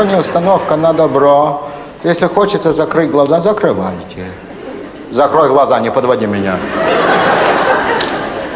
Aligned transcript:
Сегодня 0.00 0.18
установка 0.18 0.76
на 0.76 0.94
добро. 0.94 1.60
Если 2.04 2.26
хочется 2.26 2.72
закрыть 2.72 3.10
глаза, 3.10 3.42
закрывайте. 3.42 4.24
Закрой 5.10 5.50
глаза, 5.50 5.78
не 5.78 5.90
подводи 5.90 6.26
меня. 6.26 6.56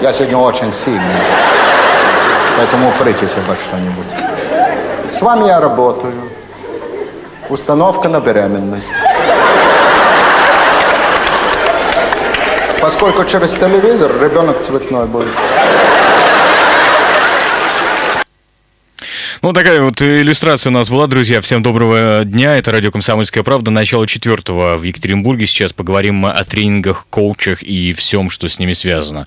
Я 0.01 0.11
сегодня 0.15 0.39
очень 0.39 0.73
сильный. 0.73 1.21
Поэтому 2.57 2.89
упрытесь 2.89 3.37
обо 3.37 3.55
что-нибудь. 3.57 4.07
С 5.11 5.21
вами 5.21 5.47
я 5.49 5.61
работаю. 5.61 6.15
Установка 7.51 8.09
на 8.09 8.21
беременность. 8.21 8.95
Поскольку 12.81 13.23
через 13.27 13.51
телевизор 13.51 14.11
ребенок 14.19 14.61
цветной 14.61 15.05
будет. 15.05 15.29
Ну, 19.45 19.53
такая 19.53 19.83
вот 19.83 20.01
иллюстрация 20.01 20.71
у 20.71 20.73
нас 20.73 20.89
была, 20.89 21.07
друзья. 21.07 21.43
Всем 21.43 21.63
доброго 21.63 22.23
дня. 22.25 22.57
Это 22.57 22.73
радио 22.73 22.91
«Комсомольская 22.91 23.43
правда». 23.43 23.71
Начало 23.71 24.07
четвертого 24.07 24.79
в 24.79 24.85
Екатеринбурге. 24.85 25.47
Сейчас 25.47 25.75
поговорим 25.75 26.25
о 26.25 26.43
тренингах, 26.45 27.07
коучах 27.11 27.63
и 27.63 27.93
всем, 27.93 28.31
что 28.31 28.49
с 28.49 28.59
ними 28.59 28.73
связано. 28.73 29.27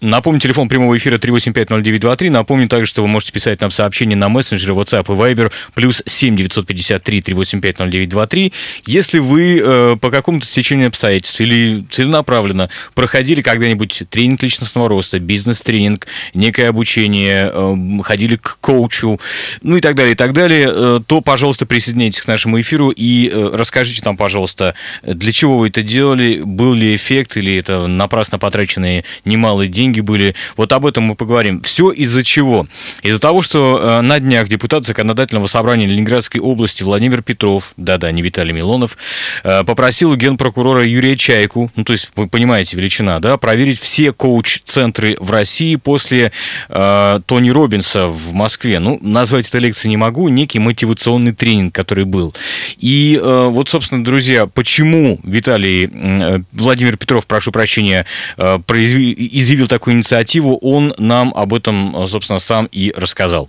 Напомню, 0.00 0.40
телефон 0.40 0.68
прямого 0.68 0.96
эфира 0.96 1.18
3850923. 1.18 2.30
Напомню 2.30 2.68
также, 2.68 2.88
что 2.88 3.02
вы 3.02 3.08
можете 3.08 3.32
писать 3.32 3.60
нам 3.60 3.70
сообщения 3.70 4.16
на 4.16 4.28
мессенджеры 4.28 4.74
WhatsApp 4.74 5.04
и 5.12 5.16
Viber 5.16 5.52
плюс 5.74 6.02
7 6.06 6.36
953 6.36 7.22
385 7.22 7.78
0923. 7.78 8.52
Если 8.86 9.18
вы 9.18 9.60
э, 9.62 9.96
по 10.00 10.10
какому-то 10.10 10.46
стечению 10.46 10.88
обстоятельств 10.88 11.40
или 11.40 11.84
целенаправленно 11.90 12.70
проходили 12.94 13.42
когда-нибудь 13.42 14.04
тренинг 14.10 14.42
личностного 14.42 14.88
роста, 14.88 15.18
бизнес-тренинг, 15.18 16.06
некое 16.34 16.68
обучение, 16.68 17.50
э, 17.52 18.02
ходили 18.02 18.36
к 18.36 18.58
коучу, 18.60 19.20
ну 19.62 19.76
и 19.76 19.80
так 19.80 19.94
далее, 19.94 20.12
и 20.12 20.16
так 20.16 20.32
далее, 20.32 20.68
э, 20.70 21.00
то, 21.06 21.20
пожалуйста, 21.20 21.66
присоединяйтесь 21.66 22.22
к 22.22 22.28
нашему 22.28 22.60
эфиру 22.60 22.90
и 22.90 23.28
э, 23.28 23.50
расскажите 23.52 24.02
нам, 24.04 24.16
пожалуйста, 24.16 24.74
для 25.02 25.32
чего 25.32 25.58
вы 25.58 25.68
это 25.68 25.82
делали, 25.82 26.40
был 26.42 26.74
ли 26.74 26.94
эффект 26.94 27.36
или 27.36 27.56
это 27.56 27.86
напрасно 27.86 28.38
потраченные 28.38 29.04
немалые 29.24 29.68
деньги, 29.68 29.87
деньги 29.88 30.00
были. 30.00 30.34
Вот 30.56 30.72
об 30.72 30.86
этом 30.86 31.04
мы 31.04 31.14
поговорим. 31.14 31.62
Все 31.62 31.90
из-за 31.90 32.22
чего? 32.22 32.66
Из-за 33.02 33.20
того, 33.20 33.42
что 33.42 33.78
э, 33.80 34.00
на 34.02 34.20
днях 34.20 34.48
депутат 34.48 34.86
Законодательного 34.86 35.46
собрания 35.46 35.86
Ленинградской 35.86 36.40
области 36.40 36.82
Владимир 36.82 37.22
Петров, 37.22 37.72
да-да, 37.76 38.12
не 38.12 38.22
Виталий 38.22 38.52
Милонов, 38.52 38.96
э, 39.44 39.64
попросил 39.64 40.14
генпрокурора 40.14 40.84
Юрия 40.84 41.16
Чайку, 41.16 41.70
ну, 41.74 41.84
то 41.84 41.92
есть, 41.92 42.10
вы 42.16 42.28
понимаете, 42.28 42.76
величина, 42.76 43.18
да, 43.20 43.36
проверить 43.38 43.80
все 43.80 44.12
коуч-центры 44.12 45.16
в 45.20 45.30
России 45.30 45.76
после 45.76 46.32
э, 46.68 47.20
Тони 47.26 47.50
Робинса 47.50 48.08
в 48.08 48.34
Москве. 48.34 48.78
Ну, 48.78 48.98
назвать 49.00 49.48
это 49.48 49.58
лекцией 49.58 49.90
не 49.90 49.96
могу, 49.96 50.28
некий 50.28 50.58
мотивационный 50.58 51.32
тренинг, 51.32 51.74
который 51.74 52.04
был. 52.04 52.34
И 52.78 53.18
э, 53.20 53.48
вот, 53.48 53.68
собственно, 53.68 54.04
друзья, 54.04 54.46
почему 54.46 55.18
Виталий, 55.22 55.88
э, 55.90 56.40
Владимир 56.52 56.96
Петров, 56.96 57.26
прошу 57.26 57.52
прощения, 57.52 58.04
э, 58.36 58.58
изъявил 58.68 59.68
такой 59.68 59.77
такую 59.78 59.94
инициативу, 59.94 60.58
он 60.58 60.92
нам 60.98 61.32
об 61.34 61.54
этом, 61.54 62.06
собственно, 62.08 62.40
сам 62.40 62.68
и 62.72 62.92
рассказал. 62.96 63.48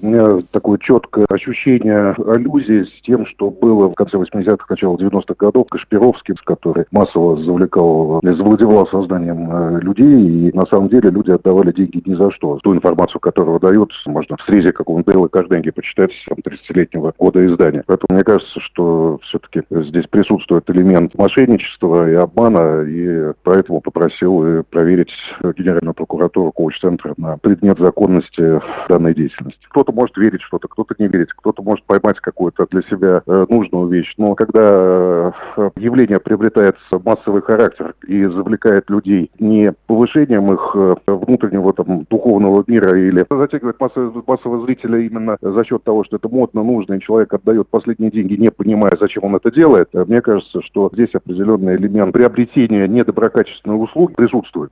У 0.00 0.06
меня 0.06 0.42
такое 0.52 0.78
четкое 0.78 1.26
ощущение 1.28 2.12
аллюзии 2.12 2.84
с 2.84 3.02
тем, 3.02 3.26
что 3.26 3.50
было 3.50 3.88
в 3.88 3.94
конце 3.94 4.16
80-х, 4.16 4.66
начало 4.68 4.96
90-х 4.96 5.34
годов 5.36 5.66
Кашпировский, 5.68 6.34
который 6.44 6.84
массово 6.92 7.36
завлекал, 7.42 8.20
завладевал 8.22 8.86
сознанием 8.86 9.50
э, 9.50 9.80
людей, 9.80 10.48
и 10.48 10.56
на 10.56 10.66
самом 10.66 10.88
деле 10.88 11.10
люди 11.10 11.32
отдавали 11.32 11.72
деньги 11.72 12.00
ни 12.04 12.14
за 12.14 12.30
что. 12.30 12.58
Ту 12.62 12.74
информацию, 12.74 13.20
которую 13.20 13.58
дают, 13.58 13.92
можно 14.06 14.36
в 14.36 14.42
срезе 14.42 14.72
какого-нибудь 14.72 15.12
Дейла 15.12 15.28
Кажденги 15.28 15.70
почитать 15.70 16.12
там, 16.28 16.38
30-летнего 16.38 17.12
года 17.18 17.44
издания. 17.44 17.82
Поэтому 17.86 18.14
мне 18.14 18.24
кажется, 18.24 18.60
что 18.60 19.18
все-таки 19.22 19.62
здесь 19.70 20.06
присутствует 20.06 20.70
элемент 20.70 21.16
мошенничества 21.16 22.08
и 22.08 22.14
обмана, 22.14 22.82
и 22.82 23.32
поэтому 23.42 23.80
попросил 23.80 24.62
проверить 24.70 25.12
Генеральную 25.42 25.94
прокуратуру 25.94 26.52
коуч-центра 26.52 27.14
на 27.16 27.36
предмет 27.38 27.78
законности 27.78 28.60
данной 28.88 29.14
деятельности. 29.14 29.66
Кто 29.68 29.87
кто-то 29.88 29.92
может 29.92 30.16
верить 30.18 30.42
что-то, 30.42 30.68
кто-то 30.68 30.94
не 30.98 31.08
верить, 31.08 31.32
кто-то 31.32 31.62
может 31.62 31.84
поймать 31.84 32.20
какую-то 32.20 32.66
для 32.70 32.82
себя 32.82 33.22
э, 33.26 33.46
нужную 33.48 33.88
вещь. 33.88 34.14
Но 34.18 34.34
когда 34.34 35.32
э, 35.56 35.70
явление 35.76 36.20
приобретает 36.20 36.76
массовый 36.90 37.40
характер 37.40 37.94
и 38.06 38.26
завлекает 38.26 38.90
людей 38.90 39.30
не 39.38 39.72
повышением 39.86 40.52
их 40.52 40.72
э, 40.74 40.96
внутреннего 41.06 41.72
там, 41.72 42.04
духовного 42.10 42.64
мира 42.66 42.98
или 42.98 43.24
затягивает 43.30 43.80
массового, 43.80 44.22
массового 44.26 44.66
зрителя 44.66 44.98
именно 44.98 45.38
за 45.40 45.64
счет 45.64 45.82
того, 45.84 46.04
что 46.04 46.16
это 46.16 46.28
модно, 46.28 46.62
нужно, 46.62 46.94
и 46.94 47.00
человек 47.00 47.32
отдает 47.32 47.68
последние 47.68 48.10
деньги, 48.10 48.34
не 48.34 48.50
понимая, 48.50 48.92
зачем 49.00 49.24
он 49.24 49.36
это 49.36 49.50
делает, 49.50 49.88
мне 49.94 50.20
кажется, 50.20 50.60
что 50.60 50.90
здесь 50.92 51.14
определенный 51.14 51.76
элемент 51.76 52.12
приобретения 52.12 52.86
недоброкачественной 52.86 53.82
услуги 53.82 54.12
присутствует. 54.14 54.70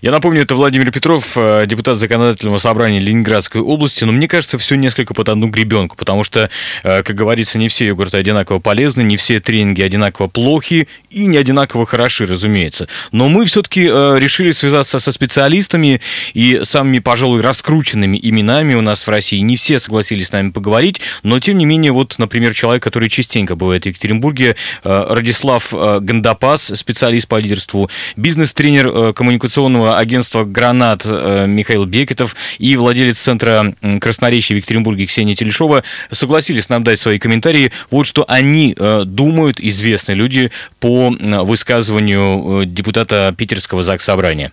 Я 0.00 0.10
напомню, 0.10 0.42
это 0.42 0.54
Владимир 0.54 0.90
Петров, 0.90 1.36
э, 1.36 1.64
депутат 1.66 1.96
Законодательного 1.96 2.58
собрания 2.58 3.00
Ленинградской 3.00 3.60
области, 3.60 4.04
но 4.04 4.12
мне 4.12 4.28
кажется, 4.28 4.58
все 4.58 4.74
несколько 4.74 5.14
под 5.14 5.28
одну 5.28 5.48
гребенку, 5.48 5.96
потому 5.96 6.24
что, 6.24 6.50
э, 6.82 7.02
как 7.02 7.16
говорится, 7.16 7.58
не 7.58 7.68
все 7.68 7.86
йогурты 7.86 8.16
одинаково 8.16 8.58
полезны, 8.58 9.02
не 9.02 9.16
все 9.16 9.40
тренинги 9.40 9.82
одинаково 9.82 10.26
плохи 10.26 10.88
и 11.10 11.26
не 11.26 11.36
одинаково 11.36 11.86
хороши, 11.86 12.26
разумеется. 12.26 12.88
Но 13.12 13.28
мы 13.28 13.44
все-таки 13.46 13.88
э, 13.88 14.16
решили 14.18 14.52
связаться 14.52 14.98
со 14.98 15.12
специалистами 15.12 16.00
и 16.34 16.60
самыми, 16.64 16.98
пожалуй, 16.98 17.40
раскрученными 17.40 18.18
именами 18.20 18.74
у 18.74 18.80
нас 18.80 19.06
в 19.06 19.08
России. 19.08 19.38
Не 19.38 19.56
все 19.56 19.78
согласились 19.78 20.28
с 20.28 20.32
нами 20.32 20.50
поговорить, 20.50 21.00
но, 21.22 21.40
тем 21.40 21.58
не 21.58 21.64
менее, 21.64 21.92
вот, 21.92 22.18
например, 22.18 22.54
человек, 22.54 22.82
который 22.82 23.08
частенько 23.08 23.56
бывает 23.56 23.84
в 23.84 23.86
Екатеринбурге, 23.86 24.56
Радислав 24.82 25.72
Гандапас, 25.72 26.72
специалист 26.74 27.28
по 27.28 27.38
лидерству, 27.38 27.90
бизнес-тренер 28.16 29.12
коммуникационного 29.12 29.61
информационного 29.62 29.98
агентства 29.98 30.44
«Гранат» 30.44 31.06
э, 31.06 31.46
Михаил 31.46 31.84
Бекетов 31.84 32.34
и 32.58 32.76
владелец 32.76 33.18
центра 33.18 33.74
красноречия 34.00 34.56
в 34.56 34.58
Екатеринбурге 34.58 35.06
Ксения 35.06 35.34
Телешова 35.34 35.82
согласились 36.10 36.68
нам 36.68 36.82
дать 36.82 36.98
свои 36.98 37.18
комментарии. 37.18 37.70
Вот 37.90 38.06
что 38.06 38.24
они 38.26 38.74
э, 38.76 39.04
думают, 39.04 39.60
известные 39.60 40.16
люди, 40.16 40.50
по 40.80 41.10
высказыванию 41.44 42.62
э, 42.62 42.66
депутата 42.66 43.32
Питерского 43.36 43.82
ЗАГС 43.82 44.04
Собрания. 44.04 44.52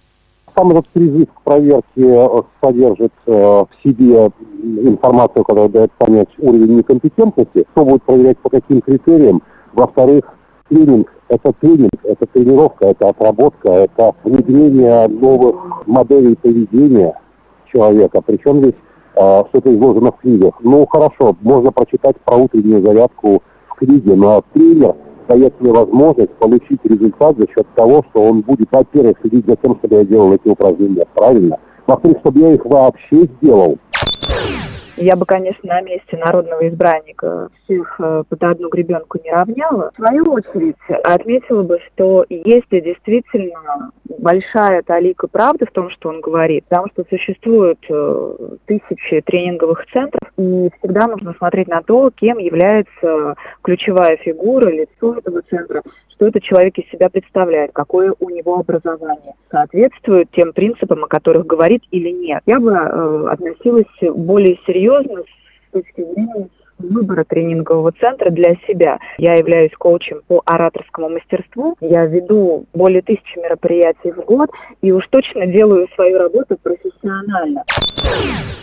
Сам 0.55 0.71
этот 0.71 0.87
призыв 0.89 1.27
к 1.33 1.41
проверке 1.43 2.45
содержит 2.61 3.13
в 3.25 3.69
себе 3.83 4.29
информацию, 4.85 5.43
которая 5.43 5.69
дает 5.69 5.91
понять 5.93 6.27
уровень 6.37 6.77
некомпетентности, 6.77 7.65
кто 7.71 7.85
будет 7.85 8.03
проверять 8.03 8.37
по 8.39 8.49
каким 8.49 8.81
критериям. 8.81 9.41
Во-вторых, 9.73 10.25
тренинг– 10.69 11.11
это 11.27 11.53
тренинг, 11.59 11.91
это 12.03 12.25
тренировка, 12.25 12.87
это 12.87 13.09
отработка, 13.09 13.69
это 13.69 14.15
внедрение 14.23 15.07
новых 15.07 15.87
моделей 15.87 16.35
поведения 16.35 17.13
человека. 17.71 18.21
Причем 18.25 18.59
здесь 18.59 18.75
э, 19.15 19.43
что-то 19.49 19.75
изложено 19.75 20.11
в 20.11 20.17
книгах. 20.17 20.55
Ну, 20.61 20.85
хорошо, 20.85 21.35
можно 21.41 21.71
прочитать 21.71 22.17
про 22.23 22.37
утреннюю 22.37 22.81
зарядку 22.81 23.43
в 23.67 23.75
книге, 23.75 24.15
но 24.15 24.43
тренер 24.53 24.95
дает 25.27 25.59
мне 25.59 25.71
возможность 25.71 26.31
получить 26.33 26.79
результат 26.83 27.37
за 27.37 27.47
счет 27.47 27.67
того, 27.75 28.03
что 28.09 28.23
он 28.23 28.41
будет, 28.41 28.67
во-первых, 28.71 29.17
следить 29.21 29.45
за 29.45 29.55
тем, 29.57 29.77
чтобы 29.77 29.95
я 29.95 30.05
делал 30.05 30.33
эти 30.33 30.47
упражнения 30.47 31.05
правильно, 31.13 31.59
во-вторых, 31.85 32.17
чтобы 32.21 32.39
я 32.39 32.53
их 32.53 32.65
вообще 32.65 33.27
сделал. 33.39 33.77
Я 35.01 35.15
бы, 35.15 35.25
конечно, 35.25 35.61
на 35.63 35.81
месте 35.81 36.17
народного 36.17 36.67
избранника 36.67 37.49
всех 37.63 37.95
э, 37.99 38.23
под 38.27 38.43
одну 38.43 38.67
гребенку 38.67 39.17
не 39.23 39.31
равняла. 39.31 39.91
В 39.91 39.95
свою 39.95 40.33
очередь 40.33 40.75
отметила 41.05 41.63
бы, 41.63 41.79
что 41.87 42.25
если 42.29 42.81
действительно 42.81 43.91
большая 44.17 44.81
талика 44.83 45.29
правды 45.29 45.65
в 45.65 45.71
том, 45.71 45.89
что 45.89 46.09
он 46.09 46.19
говорит, 46.19 46.65
потому 46.65 46.87
что 46.87 47.05
существуют 47.09 47.79
э, 47.89 48.35
тысячи 48.65 49.21
тренинговых 49.21 49.85
центров, 49.85 50.33
и 50.37 50.69
всегда 50.79 51.07
нужно 51.07 51.33
смотреть 51.37 51.69
на 51.69 51.81
то, 51.81 52.11
кем 52.11 52.37
является 52.37 53.35
ключевая 53.61 54.17
фигура, 54.17 54.67
лицо 54.67 55.15
этого 55.17 55.41
центра, 55.49 55.81
что 56.09 56.27
этот 56.27 56.43
человек 56.43 56.77
из 56.77 56.89
себя 56.89 57.09
представляет, 57.09 57.71
какое 57.71 58.13
у 58.19 58.29
него 58.29 58.59
образование, 58.59 59.35
соответствует 59.49 60.29
тем 60.31 60.51
принципам, 60.51 61.05
о 61.05 61.07
которых 61.07 61.45
говорит 61.45 61.83
или 61.91 62.09
нет. 62.09 62.43
Я 62.45 62.59
бы 62.59 62.71
э, 62.73 63.27
относилась 63.29 63.85
более 64.01 64.57
серьезно 64.67 64.88
Deus 64.89 65.05
nos, 65.05 65.29
nos 65.71 65.87
queria 65.91 66.49
выбора 66.79 67.23
тренингового 67.23 67.91
центра 67.91 68.29
для 68.29 68.55
себя. 68.67 68.99
Я 69.17 69.35
являюсь 69.35 69.71
коучем 69.77 70.21
по 70.27 70.41
ораторскому 70.45 71.09
мастерству. 71.09 71.75
Я 71.81 72.05
веду 72.05 72.65
более 72.73 73.01
тысячи 73.01 73.37
мероприятий 73.37 74.11
в 74.11 74.23
год 74.25 74.49
и 74.81 74.91
уж 74.91 75.07
точно 75.07 75.45
делаю 75.45 75.87
свою 75.95 76.17
работу 76.17 76.57
профессионально. 76.61 77.63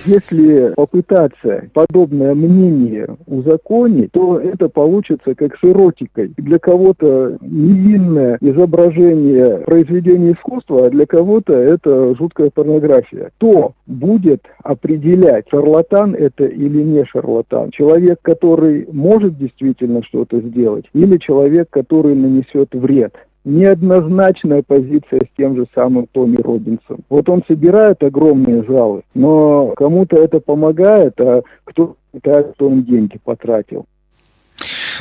Если 0.06 0.72
попытаться 0.74 1.68
подобное 1.72 2.34
мнение 2.34 3.08
узаконить, 3.26 4.12
то 4.12 4.38
это 4.38 4.68
получится 4.68 5.34
как 5.34 5.56
с 5.56 5.64
эротикой. 5.64 6.32
Для 6.36 6.60
кого-то 6.60 7.38
невинное 7.40 8.38
изображение 8.40 9.58
произведения 9.58 10.32
искусства, 10.32 10.86
а 10.86 10.90
для 10.90 11.06
кого-то 11.06 11.54
это 11.54 12.14
жуткая 12.14 12.50
порнография. 12.50 13.30
То 13.38 13.72
будет 13.86 14.42
определять, 14.62 15.46
шарлатан 15.50 16.14
это 16.14 16.44
или 16.44 16.82
не 16.82 17.04
шарлатан. 17.04 17.70
Человек 17.72 18.05
человек, 18.06 18.18
который 18.22 18.86
может 18.92 19.36
действительно 19.36 20.02
что-то 20.02 20.40
сделать, 20.40 20.84
или 20.92 21.18
человек, 21.18 21.68
который 21.70 22.14
нанесет 22.14 22.74
вред 22.74 23.14
неоднозначная 23.44 24.64
позиция 24.66 25.20
с 25.20 25.36
тем 25.36 25.54
же 25.54 25.66
самым 25.72 26.08
Томи 26.10 26.36
Робинсом. 26.36 27.04
Вот 27.08 27.28
он 27.28 27.44
собирает 27.46 28.02
огромные 28.02 28.64
залы, 28.64 29.02
но 29.14 29.68
кому-то 29.76 30.16
это 30.16 30.40
помогает, 30.40 31.20
а 31.20 31.42
кто 31.62 31.94
считает, 32.12 32.54
что 32.56 32.68
он 32.68 32.82
деньги 32.82 33.20
потратил. 33.24 33.86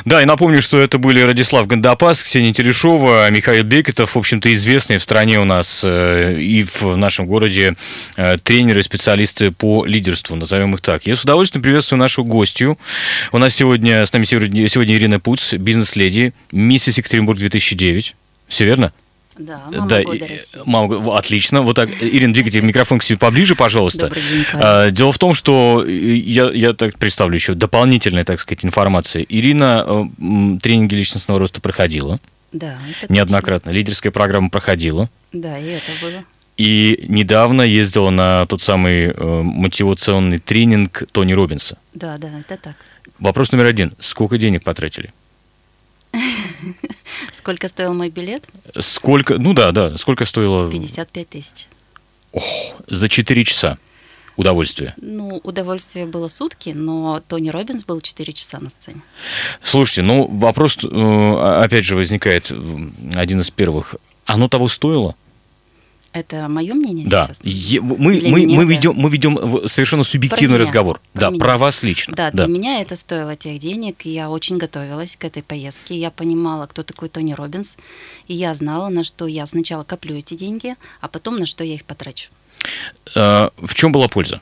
Да, 0.04 0.22
и 0.22 0.24
напомню, 0.24 0.62
что 0.62 0.78
это 0.78 0.98
были 0.98 1.20
Радислав 1.20 1.66
Гандапас, 1.66 2.22
Ксения 2.22 2.52
Терешова, 2.52 3.30
Михаил 3.30 3.64
Бекетов, 3.64 4.14
в 4.14 4.18
общем-то, 4.18 4.52
известные 4.54 4.98
в 4.98 5.02
стране 5.02 5.40
у 5.40 5.44
нас 5.44 5.82
э, 5.84 6.38
и 6.40 6.64
в 6.64 6.96
нашем 6.96 7.26
городе 7.26 7.74
э, 8.16 8.38
тренеры, 8.38 8.82
специалисты 8.82 9.50
по 9.50 9.84
лидерству, 9.84 10.36
назовем 10.36 10.74
их 10.74 10.80
так. 10.80 11.06
Я 11.06 11.16
с 11.16 11.22
удовольствием 11.22 11.62
приветствую 11.62 11.98
нашу 11.98 12.24
гостью. 12.24 12.78
У 13.32 13.38
нас 13.38 13.54
сегодня 13.54 14.04
с 14.04 14.12
нами 14.12 14.24
сегодня, 14.24 14.68
сегодня 14.68 14.96
Ирина 14.96 15.20
Пуц, 15.20 15.52
бизнес-леди, 15.52 16.32
миссис 16.52 16.98
Екатеринбург 16.98 17.38
2009. 17.38 18.14
Все 18.48 18.64
верно? 18.64 18.92
Да, 19.38 19.64
мама 19.70 19.88
да, 19.88 20.02
года 20.02 20.26
России. 20.26 20.60
Мама, 20.64 21.16
отлично. 21.16 21.62
Вот 21.62 21.76
так, 21.76 21.90
Ирина, 22.00 22.32
двигайте 22.32 22.60
микрофон 22.62 22.98
к 22.98 23.02
себе 23.02 23.18
поближе, 23.18 23.54
пожалуйста. 23.54 24.08
День, 24.08 24.44
а, 24.54 24.90
Дело 24.90 25.12
в 25.12 25.18
том, 25.18 25.34
что 25.34 25.84
я, 25.86 26.50
я 26.50 26.72
так 26.72 26.98
представлю 26.98 27.34
еще 27.34 27.54
дополнительная, 27.54 28.24
так 28.24 28.40
сказать, 28.40 28.64
информация. 28.64 29.26
Ирина 29.28 29.84
э, 29.86 30.58
тренинги 30.62 30.94
личностного 30.94 31.38
роста 31.38 31.60
проходила. 31.60 32.18
Да, 32.52 32.78
это 33.02 33.12
Неоднократно. 33.12 33.70
Точно. 33.70 33.78
Лидерская 33.78 34.12
программа 34.12 34.48
проходила. 34.48 35.10
Да, 35.32 35.58
и 35.58 35.66
это 35.66 35.92
было. 36.00 36.24
И 36.56 37.04
недавно 37.06 37.60
ездила 37.60 38.08
на 38.08 38.46
тот 38.46 38.62
самый 38.62 39.08
э, 39.08 39.42
мотивационный 39.42 40.38
тренинг 40.38 41.02
Тони 41.12 41.34
Робинса. 41.34 41.76
Да, 41.92 42.16
да, 42.16 42.30
это 42.40 42.56
так. 42.56 42.76
Вопрос 43.18 43.52
номер 43.52 43.66
один. 43.66 43.92
Сколько 43.98 44.38
денег 44.38 44.64
потратили? 44.64 45.12
Сколько 47.32 47.68
стоил 47.68 47.94
мой 47.94 48.10
билет? 48.10 48.44
Сколько, 48.78 49.38
ну 49.38 49.52
да, 49.52 49.72
да, 49.72 49.96
сколько 49.96 50.24
стоило? 50.24 50.70
55 50.70 51.28
тысяч. 51.28 51.66
Ох, 52.32 52.44
за 52.88 53.08
4 53.08 53.44
часа 53.44 53.78
удовольствие? 54.36 54.94
Ну, 54.98 55.40
удовольствие 55.42 56.06
было 56.06 56.28
сутки, 56.28 56.70
но 56.70 57.22
Тони 57.26 57.48
Робинс 57.48 57.84
был 57.84 58.00
4 58.00 58.32
часа 58.32 58.58
на 58.60 58.70
сцене. 58.70 59.00
Слушайте, 59.62 60.02
ну 60.02 60.28
вопрос, 60.28 60.78
э, 60.84 61.60
опять 61.62 61.84
же, 61.84 61.96
возникает 61.96 62.52
один 63.14 63.40
из 63.40 63.50
первых. 63.50 63.96
Оно 64.24 64.48
того 64.48 64.68
стоило? 64.68 65.14
Это 66.16 66.48
мое 66.48 66.72
мнение 66.72 67.06
да. 67.06 67.24
сейчас? 67.24 67.40
Е- 67.44 67.82
мы, 67.82 68.22
мы, 68.24 68.46
мы, 68.46 68.64
ведем, 68.64 68.94
мы 68.96 69.10
ведем 69.10 69.68
совершенно 69.68 70.02
субъективный 70.02 70.56
про 70.56 70.64
разговор. 70.64 71.00
Про 71.12 71.20
да, 71.20 71.28
меня. 71.28 71.44
про 71.44 71.58
вас 71.58 71.82
лично. 71.82 72.16
Да, 72.16 72.30
да, 72.30 72.46
для 72.46 72.54
меня 72.54 72.80
это 72.80 72.96
стоило 72.96 73.36
тех 73.36 73.58
денег. 73.58 74.06
И 74.06 74.10
я 74.14 74.30
очень 74.30 74.56
готовилась 74.56 75.14
к 75.14 75.24
этой 75.24 75.42
поездке. 75.42 75.94
Я 75.94 76.10
понимала, 76.10 76.66
кто 76.68 76.82
такой 76.82 77.10
Тони 77.10 77.34
Робинс. 77.34 77.76
И 78.28 78.34
я 78.34 78.54
знала, 78.54 78.88
на 78.88 79.04
что 79.04 79.26
я 79.26 79.46
сначала 79.46 79.84
коплю 79.84 80.16
эти 80.16 80.32
деньги, 80.32 80.74
а 81.02 81.08
потом 81.08 81.36
на 81.38 81.44
что 81.44 81.64
я 81.64 81.74
их 81.74 81.84
потрачу. 81.84 82.30
А, 83.14 83.50
в 83.58 83.74
чем 83.74 83.92
была 83.92 84.08
польза? 84.08 84.40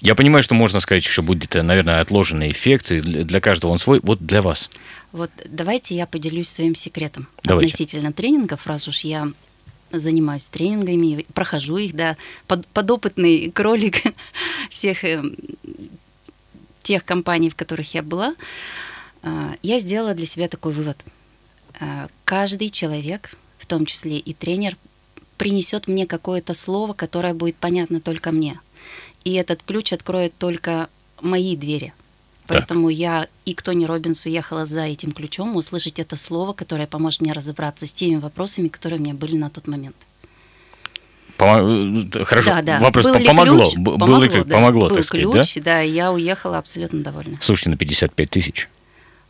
Я 0.00 0.14
понимаю, 0.14 0.42
что 0.42 0.54
можно 0.54 0.80
сказать, 0.80 1.04
что 1.04 1.22
будет, 1.22 1.54
наверное, 1.54 2.00
отложенный 2.00 2.50
эффект, 2.50 2.90
и 2.90 3.00
для 3.00 3.40
каждого 3.40 3.72
он 3.72 3.78
свой. 3.78 4.00
Вот 4.02 4.24
для 4.24 4.40
вас. 4.40 4.70
Вот 5.12 5.30
давайте 5.44 5.94
я 5.94 6.06
поделюсь 6.06 6.48
своим 6.48 6.74
секретом 6.74 7.28
давайте. 7.42 7.72
относительно 7.72 8.12
тренингов, 8.12 8.66
раз 8.66 8.88
уж 8.88 9.00
я 9.00 9.28
занимаюсь 9.90 10.48
тренингами, 10.48 11.26
прохожу 11.34 11.76
их, 11.76 11.94
да, 11.94 12.16
под, 12.46 12.66
подопытный 12.68 13.50
кролик 13.50 13.96
всех 14.70 15.04
э, 15.04 15.22
тех 16.82 17.04
компаний, 17.04 17.50
в 17.50 17.56
которых 17.56 17.92
я 17.94 18.02
была, 18.02 18.34
э, 19.22 19.54
я 19.62 19.78
сделала 19.80 20.14
для 20.14 20.26
себя 20.26 20.48
такой 20.48 20.72
вывод. 20.72 20.96
Э, 21.80 22.06
каждый 22.24 22.70
человек, 22.70 23.34
в 23.58 23.66
том 23.66 23.84
числе 23.84 24.18
и 24.18 24.32
тренер, 24.32 24.76
принесет 25.36 25.88
мне 25.88 26.06
какое-то 26.06 26.54
слово, 26.54 26.92
которое 26.92 27.34
будет 27.34 27.56
понятно 27.56 28.00
только 28.00 28.30
мне. 28.30 28.60
И 29.24 29.34
этот 29.34 29.62
ключ 29.62 29.92
откроет 29.92 30.32
только 30.38 30.88
мои 31.20 31.56
двери. 31.56 31.92
Поэтому 32.46 32.88
так. 32.88 32.96
я 32.96 33.26
и 33.44 33.54
к 33.54 33.62
Тони 33.62 33.84
Робинсу 33.84 34.28
ехала 34.28 34.66
за 34.66 34.82
этим 34.82 35.12
ключом, 35.12 35.54
услышать 35.54 36.00
это 36.00 36.16
слово, 36.16 36.52
которое 36.52 36.86
поможет 36.86 37.20
мне 37.20 37.32
разобраться 37.32 37.86
с 37.86 37.92
теми 37.92 38.16
вопросами, 38.16 38.68
которые 38.68 38.98
у 38.98 39.02
меня 39.02 39.14
были 39.14 39.36
на 39.36 39.50
тот 39.50 39.68
момент. 39.68 39.94
Пом... 41.36 42.10
Хорошо, 42.24 42.50
да, 42.50 42.62
да. 42.62 42.80
вопрос 42.80 43.04
был 43.04 43.24
помогло. 43.24 43.64
Ключ? 43.64 43.76
Был 43.76 43.98
помогло, 43.98 44.24
ли, 44.24 44.44
да. 44.44 44.54
помогло, 44.54 44.88
был 44.88 44.96
так 44.96 45.04
сказать, 45.04 45.30
ключ, 45.30 45.54
да? 45.56 45.60
да, 45.62 45.80
я 45.80 46.12
уехала 46.12 46.58
абсолютно 46.58 47.02
довольна. 47.02 47.38
Слушайте, 47.40 47.70
на 47.70 47.76
55 47.76 48.30
тысяч. 48.30 48.68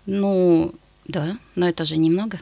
Ну, 0.06 0.72
да, 1.06 1.36
но 1.54 1.68
это 1.68 1.84
же 1.84 1.98
немного. 1.98 2.40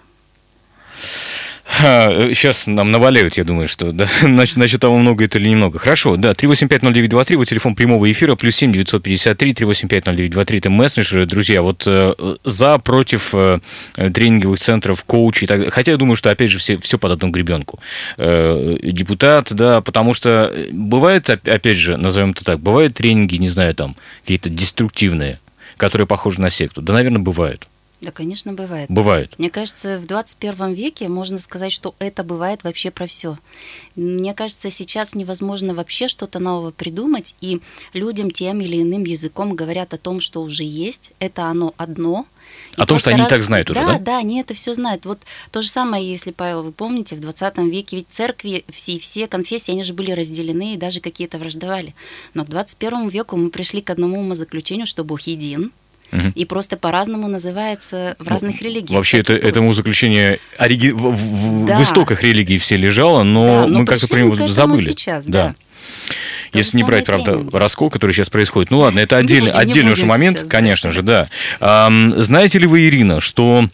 Сейчас 1.71 2.67
нам 2.67 2.91
наваляют, 2.91 3.37
я 3.37 3.45
думаю, 3.45 3.69
что 3.69 3.93
да, 3.93 4.09
насчет 4.23 4.81
того, 4.81 4.97
много 4.97 5.25
это 5.25 5.39
или 5.39 5.49
немного. 5.49 5.79
Хорошо, 5.79 6.17
да, 6.17 6.33
3850923, 6.33 7.37
вот 7.37 7.47
телефон 7.47 7.75
прямого 7.75 8.11
эфира, 8.11 8.37
плюс 8.37 8.57
7 8.57 8.73
953 8.73 9.53
3850923, 9.53 10.59
это 10.59 10.71
мессенджеры. 10.71 11.27
Друзья, 11.27 11.61
вот 11.61 11.85
э, 11.87 12.15
за, 12.43 12.79
против 12.79 13.35
э, 13.35 13.61
тренинговых 13.95 14.59
центров, 14.59 15.05
коучей, 15.05 15.47
так, 15.47 15.73
хотя 15.73 15.93
я 15.93 15.99
думаю, 15.99 16.17
что, 16.17 16.31
опять 16.31 16.51
же, 16.51 16.59
все, 16.59 16.79
все 16.79 16.99
под 16.99 17.13
одну 17.13 17.31
гребенку. 17.31 17.79
Э, 18.17 18.77
депутат, 18.83 19.53
да, 19.53 19.83
потому 19.83 20.15
что 20.15 20.53
бывает, 20.73 21.29
опять 21.29 21.77
же, 21.77 21.97
назовем 21.99 22.31
это 22.31 22.45
так, 22.45 22.61
бывают 22.61 22.95
тренинги, 22.95 23.37
не 23.37 23.49
знаю, 23.49 23.75
там, 23.75 23.95
какие-то 24.23 24.49
деструктивные, 24.49 25.39
которые 25.77 26.07
похожи 26.07 26.41
на 26.41 26.51
секту. 26.51 26.81
Да, 26.81 26.95
наверное, 26.95 27.21
бывают. 27.21 27.69
Да, 28.01 28.13
конечно, 28.13 28.53
бывает. 28.53 28.89
Бывает. 28.89 29.35
Мне 29.39 29.51
кажется, 29.51 29.99
в 29.99 30.07
21 30.07 30.73
веке 30.73 31.09
можно 31.09 31.39
сказать, 31.39 31.73
что 31.73 31.97
это 31.99 32.23
бывает 32.23 32.63
вообще 32.63 32.93
про 32.93 33.09
все. 33.09 33.39
Мне 33.97 34.35
кажется, 34.35 34.71
сейчас 34.71 35.17
невозможно 35.17 35.75
вообще 35.75 36.07
что-то 36.07 36.39
нового 36.39 36.71
придумать, 36.71 37.35
и 37.41 37.61
людям 37.95 38.31
тем 38.31 38.61
или 38.61 38.81
иным 38.81 39.03
языком 39.03 39.57
говорят 39.57 39.95
о 39.95 39.99
том, 39.99 40.21
что 40.21 40.43
уже 40.43 40.63
есть, 40.63 41.11
это 41.19 41.47
оно 41.47 41.75
одно. 41.77 42.27
О 42.77 42.87
том, 42.87 42.99
что 42.99 43.11
они 43.11 43.21
раз... 43.23 43.29
так 43.29 43.43
знают 43.43 43.69
уже, 43.71 43.81
да? 43.81 43.95
Да, 43.95 43.99
да, 43.99 44.19
они 44.19 44.41
это 44.41 44.55
все 44.55 44.75
знают. 44.75 45.05
Вот 45.05 45.19
то 45.51 45.61
же 45.61 45.69
самое, 45.69 46.09
если, 46.09 46.31
Павел, 46.31 46.63
вы 46.63 46.71
помните, 46.71 47.17
в 47.17 47.21
20 47.21 47.59
веке 47.59 47.97
ведь 47.97 48.09
церкви, 48.13 48.65
все, 48.71 49.01
все 49.01 49.27
конфессии, 49.27 49.73
они 49.73 49.83
же 49.83 49.93
были 49.93 50.13
разделены 50.13 50.75
и 50.75 50.79
даже 50.79 51.01
какие-то 51.01 51.39
враждовали. 51.39 51.95
Но 52.35 52.45
к 52.45 52.49
21 52.49 53.09
веку 53.09 53.37
мы 53.37 53.51
пришли 53.51 53.83
к 53.83 53.91
одному 53.91 54.21
умозаключению, 54.21 54.87
что 54.87 55.03
Бог 55.03 55.23
един, 55.23 55.73
Угу. 56.13 56.33
И 56.35 56.45
просто 56.45 56.77
по-разному 56.77 57.29
называется 57.29 58.17
в 58.19 58.29
разных 58.29 58.61
ну, 58.61 58.67
религиях. 58.67 58.97
Вообще, 58.97 59.19
это, 59.19 59.35
этому 59.35 59.73
заключение 59.73 60.41
ориги... 60.57 60.91
в, 60.91 61.11
в, 61.11 61.67
да. 61.67 61.79
в 61.79 61.83
истоках 61.83 62.23
религии 62.23 62.57
все 62.57 62.77
лежало, 62.77 63.23
но, 63.25 63.63
да, 63.63 63.67
но 63.67 63.79
мы 63.81 63.87
как-то 63.87 64.09
про 64.09 64.19
него 64.19 64.49
забыли. 64.49 64.85
Сейчас, 64.85 65.25
да. 65.27 65.49
да. 65.49 65.55
Если 66.53 66.79
не 66.79 66.83
брать, 66.83 67.05
правда, 67.05 67.45
раскол, 67.53 67.91
который 67.91 68.13
сейчас 68.13 68.31
происходит. 68.31 68.71
Ну 68.71 68.79
ладно, 68.79 69.01
это 69.01 69.19
отдельный, 69.19 69.51
отдельный 69.51 69.93
уже 69.93 70.07
момент, 70.07 70.39
сейчас, 70.39 70.49
конечно 70.49 70.93
же, 70.93 71.03
да. 71.03 71.29
А, 71.61 71.91
знаете 72.17 72.59
ли 72.59 72.67
вы, 72.67 72.87
Ирина, 72.87 73.21
что 73.21 73.69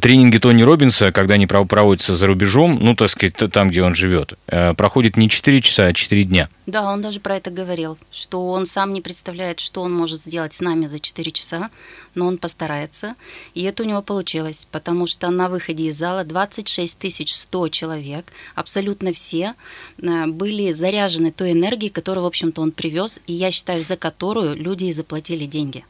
тренинги 0.00 0.38
Тони 0.38 0.62
Робинса, 0.62 1.12
когда 1.12 1.34
они 1.34 1.46
проводятся 1.46 2.16
за 2.16 2.26
рубежом, 2.26 2.78
ну, 2.80 2.94
так 2.94 3.08
сказать, 3.08 3.36
там, 3.52 3.70
где 3.70 3.82
он 3.82 3.94
живет, 3.94 4.34
э, 4.46 4.74
проходит 4.74 5.16
не 5.16 5.28
4 5.28 5.60
часа, 5.60 5.86
а 5.86 5.92
4 5.92 6.24
дня. 6.24 6.48
Да, 6.66 6.92
он 6.92 7.02
даже 7.02 7.20
про 7.20 7.36
это 7.36 7.50
говорил, 7.50 7.98
что 8.10 8.48
он 8.48 8.66
сам 8.66 8.92
не 8.92 9.00
представляет, 9.00 9.60
что 9.60 9.82
он 9.82 9.92
может 9.92 10.22
сделать 10.22 10.54
с 10.54 10.60
нами 10.60 10.86
за 10.86 11.00
4 11.00 11.30
часа, 11.30 11.70
но 12.14 12.26
он 12.26 12.38
постарается. 12.38 13.14
И 13.54 13.62
это 13.62 13.82
у 13.82 13.86
него 13.86 14.02
получилось, 14.02 14.66
потому 14.70 15.06
что 15.06 15.30
на 15.30 15.48
выходе 15.48 15.84
из 15.84 15.96
зала 15.96 16.24
26 16.24 17.28
100 17.28 17.68
человек, 17.68 18.32
абсолютно 18.54 19.12
все, 19.12 19.54
э, 20.00 20.26
были 20.26 20.72
заряжены 20.72 21.32
той 21.32 21.52
энергией, 21.52 21.90
которую, 21.90 22.24
в 22.24 22.28
общем-то, 22.28 22.62
он 22.62 22.72
привез, 22.72 23.20
и 23.26 23.32
я 23.32 23.50
считаю, 23.50 23.82
за 23.82 23.96
которую 23.96 24.56
люди 24.56 24.84
и 24.84 24.92
заплатили 24.92 25.46
деньги 25.46 25.84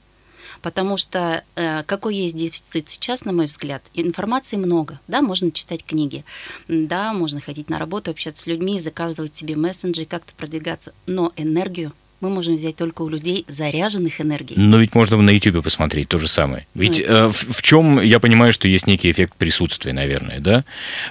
потому 0.62 0.96
что 0.96 1.42
э, 1.56 1.82
какой 1.84 2.16
есть 2.16 2.36
дефицит 2.36 2.88
сейчас, 2.88 3.24
на 3.24 3.32
мой 3.32 3.46
взгляд? 3.46 3.82
Информации 3.94 4.56
много, 4.56 5.00
да, 5.08 5.20
можно 5.20 5.50
читать 5.50 5.84
книги, 5.84 6.24
да, 6.68 7.12
можно 7.12 7.40
ходить 7.40 7.68
на 7.68 7.78
работу, 7.78 8.10
общаться 8.10 8.44
с 8.44 8.46
людьми, 8.46 8.80
заказывать 8.80 9.36
себе 9.36 9.56
мессенджеры, 9.56 10.06
как-то 10.06 10.32
продвигаться, 10.34 10.92
но 11.06 11.32
энергию 11.36 11.92
мы 12.22 12.30
можем 12.30 12.54
взять 12.54 12.76
только 12.76 13.02
у 13.02 13.08
людей, 13.08 13.44
заряженных 13.48 14.20
энергией. 14.20 14.58
Но 14.58 14.78
ведь 14.78 14.94
можно 14.94 15.20
на 15.20 15.30
YouTube 15.30 15.64
посмотреть 15.64 16.08
то 16.08 16.18
же 16.18 16.28
самое. 16.28 16.66
Ведь 16.72 17.04
ну, 17.06 17.32
в, 17.32 17.54
в 17.56 17.62
чем, 17.62 18.00
я 18.00 18.20
понимаю, 18.20 18.52
что 18.52 18.68
есть 18.68 18.86
некий 18.86 19.10
эффект 19.10 19.34
присутствия, 19.36 19.92
наверное, 19.92 20.38
да? 20.38 20.64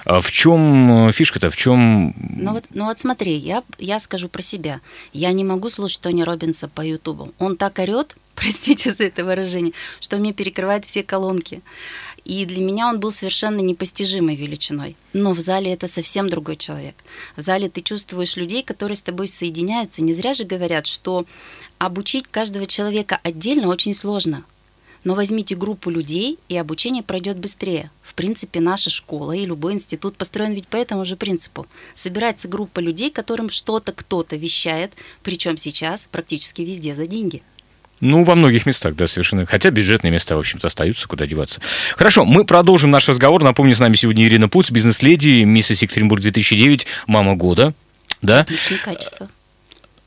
А 0.06 0.22
в 0.22 0.32
чем 0.32 1.08
э, 1.08 1.12
фишка-то, 1.12 1.50
в 1.50 1.56
чем... 1.56 2.14
Ну 2.18 2.52
вот, 2.52 2.64
ну 2.72 2.86
вот 2.86 2.98
смотри, 2.98 3.36
я, 3.36 3.62
я 3.78 4.00
скажу 4.00 4.28
про 4.28 4.40
себя. 4.40 4.80
Я 5.12 5.32
не 5.32 5.44
могу 5.44 5.68
слушать 5.68 6.00
Тони 6.00 6.22
Робинса 6.22 6.66
по 6.66 6.80
YouTube. 6.80 7.34
Он 7.38 7.58
так 7.58 7.78
орет, 7.78 8.16
простите 8.34 8.92
за 8.92 9.04
это 9.04 9.24
выражение, 9.24 9.72
что 10.00 10.16
мне 10.16 10.32
перекрывает 10.32 10.84
все 10.84 11.02
колонки. 11.02 11.62
И 12.24 12.44
для 12.46 12.62
меня 12.62 12.88
он 12.88 13.00
был 13.00 13.10
совершенно 13.10 13.60
непостижимой 13.60 14.36
величиной. 14.36 14.96
Но 15.12 15.32
в 15.32 15.40
зале 15.40 15.72
это 15.72 15.88
совсем 15.88 16.28
другой 16.28 16.56
человек. 16.56 16.94
В 17.36 17.40
зале 17.40 17.68
ты 17.68 17.80
чувствуешь 17.80 18.36
людей, 18.36 18.62
которые 18.62 18.96
с 18.96 19.02
тобой 19.02 19.26
соединяются. 19.26 20.04
Не 20.04 20.12
зря 20.12 20.32
же 20.32 20.44
говорят, 20.44 20.86
что 20.86 21.26
обучить 21.78 22.28
каждого 22.28 22.66
человека 22.66 23.18
отдельно 23.24 23.68
очень 23.68 23.92
сложно. 23.92 24.44
Но 25.04 25.16
возьмите 25.16 25.56
группу 25.56 25.90
людей, 25.90 26.38
и 26.48 26.56
обучение 26.56 27.02
пройдет 27.02 27.36
быстрее. 27.36 27.90
В 28.02 28.14
принципе, 28.14 28.60
наша 28.60 28.88
школа 28.88 29.32
и 29.32 29.44
любой 29.44 29.72
институт 29.72 30.16
построен 30.16 30.52
ведь 30.52 30.68
по 30.68 30.76
этому 30.76 31.04
же 31.04 31.16
принципу. 31.16 31.66
Собирается 31.96 32.46
группа 32.46 32.78
людей, 32.78 33.10
которым 33.10 33.50
что-то 33.50 33.92
кто-то 33.92 34.36
вещает, 34.36 34.92
причем 35.24 35.56
сейчас 35.56 36.06
практически 36.08 36.62
везде 36.62 36.94
за 36.94 37.06
деньги. 37.06 37.42
Ну, 38.02 38.24
во 38.24 38.34
многих 38.34 38.66
местах, 38.66 38.96
да, 38.96 39.06
совершенно. 39.06 39.46
Хотя 39.46 39.70
бюджетные 39.70 40.10
места, 40.10 40.34
в 40.34 40.40
общем-то, 40.40 40.66
остаются, 40.66 41.06
куда 41.06 41.24
деваться. 41.24 41.60
Хорошо, 41.96 42.24
мы 42.24 42.44
продолжим 42.44 42.90
наш 42.90 43.08
разговор. 43.08 43.44
Напомню, 43.44 43.76
с 43.76 43.78
нами 43.78 43.94
сегодня 43.94 44.26
Ирина 44.26 44.48
Пуц, 44.48 44.72
бизнес-леди, 44.72 45.44
миссис 45.44 45.82
Екатеринбург 45.82 46.20
2009, 46.20 46.84
мама 47.06 47.36
года. 47.36 47.74
Да? 48.20 48.40
Отличное 48.40 48.78
качество. 48.78 49.28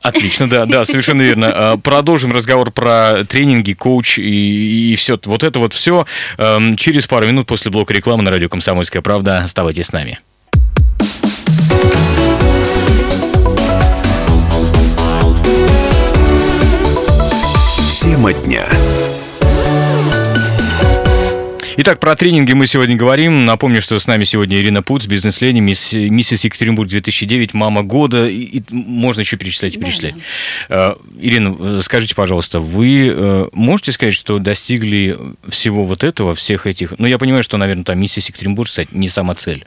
Отлично, 0.02 0.46
да, 0.46 0.66
да, 0.66 0.84
совершенно 0.84 1.22
верно. 1.22 1.46
А, 1.48 1.76
продолжим 1.78 2.32
разговор 2.32 2.70
про 2.70 3.24
тренинги, 3.24 3.72
коуч 3.72 4.18
и, 4.18 4.92
и 4.92 4.96
все. 4.96 5.18
Вот 5.24 5.42
это 5.42 5.58
вот 5.58 5.72
все 5.72 6.06
эм, 6.36 6.76
через 6.76 7.06
пару 7.06 7.26
минут 7.26 7.46
после 7.46 7.70
блока 7.70 7.94
рекламы 7.94 8.22
на 8.22 8.30
радио 8.30 8.50
«Комсомольская 8.50 9.00
правда». 9.00 9.38
Оставайтесь 9.38 9.86
с 9.86 9.92
нами. 9.92 10.20
Тема 18.16 18.32
дня. 18.32 18.66
Итак, 21.76 22.00
про 22.00 22.16
тренинги 22.16 22.54
мы 22.54 22.66
сегодня 22.66 22.96
говорим. 22.96 23.44
Напомню, 23.44 23.82
что 23.82 24.00
с 24.00 24.06
нами 24.06 24.24
сегодня 24.24 24.56
Ирина 24.56 24.82
Пуц, 24.82 25.04
бизнес-леди, 25.06 25.58
мисс, 25.58 25.92
миссис 25.92 26.42
Екатеринбург 26.44 26.88
2009, 26.88 27.52
мама 27.52 27.82
года. 27.82 28.26
И, 28.26 28.40
и 28.40 28.62
можно 28.70 29.20
еще 29.20 29.36
перечислять 29.36 29.76
и 29.76 29.78
перечислять. 29.78 30.14
Да, 30.70 30.94
да. 30.94 30.96
Ирина, 31.20 31.82
скажите, 31.82 32.14
пожалуйста, 32.14 32.60
вы 32.60 33.08
э, 33.10 33.48
можете 33.52 33.92
сказать, 33.92 34.14
что 34.14 34.38
достигли 34.38 35.18
всего 35.50 35.84
вот 35.84 36.02
этого, 36.02 36.34
всех 36.34 36.66
этих... 36.66 36.94
Ну, 36.96 37.06
я 37.06 37.18
понимаю, 37.18 37.42
что, 37.42 37.58
наверное, 37.58 37.84
там 37.84 38.00
миссис 38.00 38.28
Екатеринбург, 38.28 38.66
кстати, 38.66 38.88
не 38.92 39.10
сама 39.10 39.34
цель. 39.34 39.66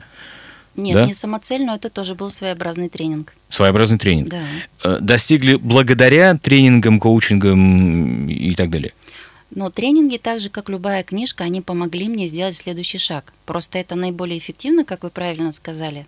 Нет, 0.79 0.95
да? 0.95 1.05
не 1.05 1.13
самоцель, 1.13 1.65
но 1.65 1.75
это 1.75 1.89
тоже 1.89 2.15
был 2.15 2.31
своеобразный 2.31 2.89
тренинг. 2.89 3.33
Своеобразный 3.49 3.97
тренинг. 3.97 4.29
Да. 4.29 4.43
Э, 4.83 4.97
достигли 4.99 5.55
благодаря 5.55 6.37
тренингам, 6.37 6.99
коучингам 6.99 8.27
и 8.27 8.55
так 8.55 8.69
далее. 8.69 8.93
Но 9.51 9.69
тренинги, 9.69 10.17
так 10.17 10.39
же 10.39 10.49
как 10.49 10.69
любая 10.69 11.03
книжка, 11.03 11.43
они 11.43 11.61
помогли 11.61 12.07
мне 12.07 12.27
сделать 12.27 12.55
следующий 12.55 12.99
шаг. 12.99 13.33
Просто 13.45 13.79
это 13.79 13.95
наиболее 13.95 14.37
эффективно, 14.37 14.85
как 14.85 15.03
вы 15.03 15.09
правильно 15.09 15.51
сказали. 15.51 16.05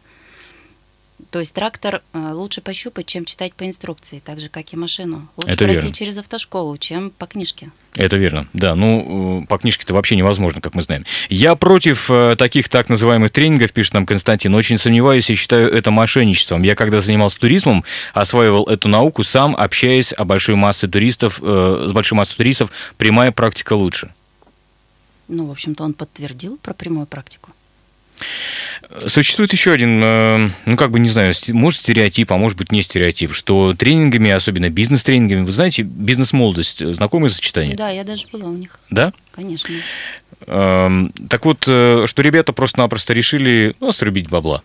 То 1.32 1.40
есть 1.40 1.54
трактор 1.54 2.02
э, 2.12 2.32
лучше 2.34 2.60
пощупать, 2.60 3.06
чем 3.06 3.24
читать 3.24 3.54
по 3.54 3.66
инструкции, 3.66 4.22
так 4.24 4.42
же, 4.42 4.50
как 4.50 4.74
и 4.74 4.76
машину. 4.76 5.30
Лучше 5.38 5.54
это 5.54 5.64
пройти 5.64 5.82
верно. 5.84 5.96
через 5.96 6.18
автошколу, 6.18 6.78
чем 6.78 7.10
по 7.10 7.26
книжке. 7.26 7.72
Это 7.96 8.18
верно, 8.18 8.48
да. 8.52 8.76
Ну, 8.76 9.44
э, 9.44 9.48
по 9.48 9.58
книжке-то 9.58 9.94
вообще 9.94 10.18
невозможно, 10.18 10.60
как 10.60 10.76
мы 10.76 10.82
знаем. 10.82 11.06
Я 11.30 11.56
против 11.56 12.12
э, 12.12 12.36
таких 12.36 12.68
так 12.68 12.90
называемых 12.90 13.32
тренингов, 13.32 13.72
пишет 13.72 13.94
нам 13.94 14.06
Константин. 14.06 14.54
Очень 14.56 14.78
сомневаюсь 14.78 15.30
и 15.30 15.36
считаю 15.36 15.72
это 15.72 15.90
мошенничеством. 15.90 16.64
Я, 16.64 16.76
когда 16.76 17.00
занимался 17.00 17.40
туризмом, 17.40 17.86
осваивал 18.14 18.66
эту 18.66 18.90
науку 18.90 19.24
сам, 19.24 19.56
общаясь 19.56 20.14
о 20.14 20.26
большой 20.26 20.56
массе 20.56 20.90
туристов, 20.90 21.40
э, 21.42 21.86
с 21.88 21.94
большой 21.94 22.18
массой 22.18 22.36
туристов, 22.36 22.72
прямая 22.98 23.32
практика 23.32 23.72
лучше. 23.72 24.14
Ну, 25.30 25.46
в 25.46 25.52
общем-то, 25.52 25.86
он 25.86 25.94
подтвердил 25.94 26.58
про 26.62 26.74
прямую 26.74 27.06
практику. 27.06 27.52
Существует 29.08 29.54
еще 29.54 29.72
один, 29.72 30.02
э, 30.04 30.50
ну 30.66 30.76
как 30.76 30.92
бы 30.92 31.00
не 31.00 31.08
знаю, 31.08 31.34
может 31.50 31.80
стереотип, 31.80 32.32
а 32.32 32.38
может 32.38 32.58
быть 32.58 32.72
не 32.72 32.82
стереотип, 32.82 33.34
что 33.34 33.74
тренингами, 33.74 34.32
особенно 34.32 34.70
бизнес-тренингами, 34.70 35.46
вы 35.46 35.52
знаете, 35.52 35.84
бизнес-молодость, 35.84 36.82
э, 36.82 36.94
знакомое 36.94 37.30
сочетание? 37.30 37.76
Да, 37.76 37.90
я 37.90 38.04
даже 38.04 38.28
была 38.32 38.50
у 38.50 38.54
них. 38.54 38.80
Да? 38.90 39.14
Конечно. 39.34 39.76
Эм, 40.48 41.14
так 41.30 41.46
вот, 41.46 41.66
э, 41.68 42.06
что 42.08 42.22
ребята 42.22 42.54
просто-напросто 42.54 43.14
решили 43.14 43.76
ну, 43.80 43.92
срубить 43.92 44.30
бабла. 44.30 44.64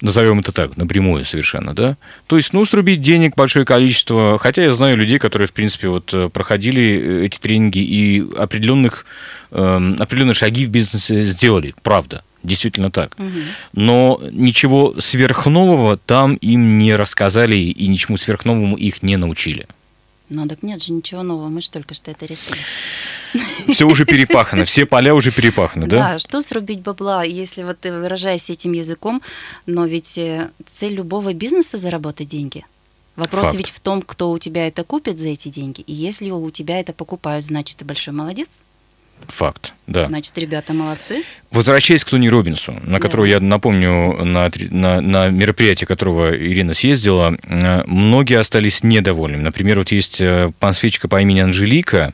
Назовем 0.00 0.40
это 0.40 0.50
так, 0.50 0.76
напрямую 0.76 1.24
совершенно, 1.24 1.74
да? 1.74 1.96
То 2.26 2.36
есть, 2.36 2.52
ну, 2.52 2.64
срубить 2.64 3.00
денег 3.00 3.36
большое 3.36 3.64
количество. 3.64 4.36
Хотя 4.38 4.64
я 4.64 4.72
знаю 4.72 4.96
людей, 4.96 5.18
которые, 5.18 5.46
в 5.46 5.52
принципе, 5.52 5.88
вот 5.88 6.32
проходили 6.32 7.24
эти 7.24 7.38
тренинги 7.38 7.78
и 7.78 8.24
определенных, 8.36 9.06
эм, 9.52 9.96
определенные 9.98 10.34
шаги 10.34 10.66
в 10.66 10.70
бизнесе 10.70 11.22
сделали, 11.22 11.74
правда 11.82 12.22
действительно 12.44 12.90
так. 12.90 13.16
Угу. 13.18 13.40
Но 13.72 14.20
ничего 14.30 14.94
сверхнового 15.00 15.96
там 15.96 16.34
им 16.36 16.78
не 16.78 16.94
рассказали 16.94 17.56
и 17.56 17.86
ничему 17.86 18.16
сверхновому 18.16 18.76
их 18.76 19.02
не 19.02 19.16
научили. 19.16 19.66
Ну 20.30 20.48
так 20.48 20.62
нет 20.62 20.82
же 20.82 20.92
ничего 20.92 21.22
нового, 21.22 21.48
мы 21.48 21.60
же 21.60 21.70
только 21.70 21.94
что 21.94 22.10
это 22.10 22.24
решили. 22.26 22.58
Все 23.68 23.84
уже 23.86 24.04
перепахано, 24.04 24.64
все 24.64 24.86
поля 24.86 25.14
уже 25.14 25.32
перепаханы, 25.32 25.86
да? 25.86 25.96
Да, 25.96 26.18
что 26.18 26.40
срубить 26.40 26.80
бабла, 26.80 27.24
если 27.24 27.62
вот 27.62 27.80
ты 27.80 27.92
выражаешься 27.92 28.52
этим 28.52 28.72
языком, 28.72 29.22
но 29.66 29.86
ведь 29.86 30.16
э, 30.16 30.50
цель 30.72 30.94
любого 30.94 31.34
бизнеса 31.34 31.76
заработать 31.76 32.28
деньги. 32.28 32.64
Вопрос 33.16 33.46
Факт. 33.46 33.56
ведь 33.56 33.70
в 33.70 33.80
том, 33.80 34.02
кто 34.02 34.30
у 34.30 34.38
тебя 34.38 34.66
это 34.66 34.82
купит 34.82 35.18
за 35.18 35.28
эти 35.28 35.48
деньги. 35.48 35.82
И 35.82 35.92
если 35.92 36.30
у 36.30 36.50
тебя 36.50 36.80
это 36.80 36.92
покупают, 36.92 37.44
значит, 37.44 37.78
ты 37.78 37.84
большой 37.84 38.14
молодец. 38.14 38.48
Факт, 39.28 39.72
да. 39.86 40.06
Значит, 40.08 40.36
ребята 40.38 40.72
молодцы. 40.72 41.24
Возвращаясь 41.50 42.04
к 42.04 42.10
Тони 42.10 42.28
Робинсу, 42.28 42.74
на 42.84 43.00
которого 43.00 43.26
да. 43.26 43.34
я 43.34 43.40
напомню, 43.40 44.24
на, 44.24 44.50
на, 44.70 45.00
на 45.00 45.28
мероприятие 45.28 45.86
которого 45.86 46.34
Ирина 46.36 46.74
съездила, 46.74 47.36
э, 47.42 47.82
многие 47.86 48.38
остались 48.38 48.82
недовольными. 48.82 49.42
Например, 49.42 49.78
вот 49.78 49.92
есть 49.92 50.20
э, 50.20 50.50
пансфичка 50.58 51.08
по 51.08 51.20
имени 51.20 51.40
Анжелика, 51.40 52.12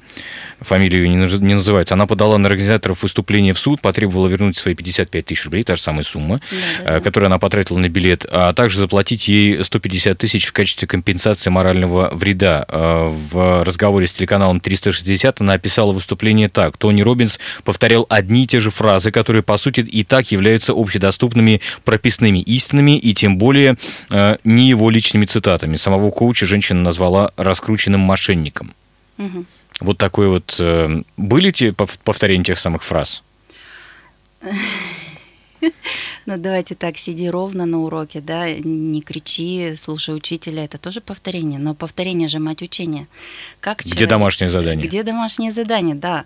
фамилию 0.61 1.09
не, 1.09 1.17
не 1.17 1.55
называется, 1.55 1.95
она 1.95 2.07
подала 2.07 2.39
на 2.39 2.49
организаторов 2.49 3.03
выступления 3.03 3.55
в 3.55 3.59
суд, 3.59 3.81
потребовала 3.81 4.29
вернуть 4.29 4.57
свои 4.57 4.75
55 4.75 5.27
тысяч 5.27 5.45
рублей, 5.45 5.63
та 5.63 5.77
же 5.77 5.83
самая 5.83 6.03
сумма, 6.03 6.41
да, 6.51 6.57
да, 6.85 6.95
да. 6.95 7.01
которую 7.01 7.27
она 7.27 7.39
потратила 7.39 7.79
на 7.79 7.89
билет, 7.89 8.27
а 8.31 8.53
также 8.53 8.79
заплатить 8.79 9.29
ей 9.29 9.63
150 9.63 10.19
тысяч 10.19 10.47
в 10.47 10.53
качестве 10.53 10.87
компенсации 10.89 11.51
морального 11.51 12.11
вреда. 12.13 12.65
Э, 12.69 13.09
в 13.31 13.65
разговоре 13.65 14.07
с 14.07 14.13
телеканалом 14.13 14.61
360 14.61 15.41
она 15.41 15.55
описала 15.55 15.93
выступление 15.93 16.49
так. 16.49 16.77
Тони 16.77 17.03
Робинс 17.03 17.39
повторял 17.65 18.07
одни 18.09 18.45
и 18.45 18.47
те 18.47 18.61
же 18.61 18.71
фразы, 18.71 19.11
которые, 19.11 19.43
по 19.43 19.57
сути, 19.57 19.81
и 19.81 20.05
так 20.05 20.31
являются 20.33 20.73
общедоступными 20.73 21.61
прописными 21.85 22.41
истинами, 22.41 22.99
и 22.99 23.15
тем 23.15 23.39
более 23.39 23.77
э, 24.11 24.37
не 24.45 24.69
его 24.69 24.91
личными 24.91 25.25
цитатами. 25.25 25.77
Самого 25.77 26.11
коуча 26.11 26.47
женщина 26.47 26.81
назвала 26.81 27.33
раскрученным 27.37 28.01
мошенником. 28.01 28.75
Угу. 29.19 29.45
Вот 29.81 29.99
такой 29.99 30.29
вот... 30.29 30.57
Э, 30.59 31.03
были 31.17 31.51
те 31.51 31.73
повторения 31.73 32.45
тех 32.45 32.59
самых 32.59 32.85
фраз? 32.85 33.23
Ну, 36.27 36.37
давайте 36.37 36.75
так, 36.75 36.97
сиди 36.97 37.29
ровно 37.31 37.67
на 37.67 37.81
уроке, 37.81 38.21
да, 38.21 38.53
не 38.53 39.01
кричи, 39.03 39.75
слушай 39.75 40.15
учителя, 40.15 40.65
это 40.65 40.79
тоже 40.79 41.01
повторение, 41.01 41.59
но 41.59 41.75
повторение 41.75 42.29
же 42.29 42.39
мать 42.39 42.63
учения. 42.63 43.07
Как 43.59 43.81
Где 43.81 44.07
домашнее 44.07 44.49
задание? 44.49 44.87
Где 44.87 45.03
домашнее 45.03 45.51
задание, 45.51 45.95
да. 45.95 46.25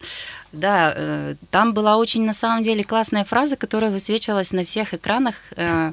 Да, 0.53 0.93
э, 0.95 1.35
там 1.51 1.73
была 1.73 1.97
очень, 1.97 2.25
на 2.25 2.33
самом 2.33 2.63
деле, 2.63 2.85
классная 2.85 3.25
фраза, 3.25 3.57
которая 3.57 3.91
высвечивалась 3.91 4.53
на 4.53 4.65
всех 4.65 4.95
экранах, 4.95 5.35
э, 5.57 5.93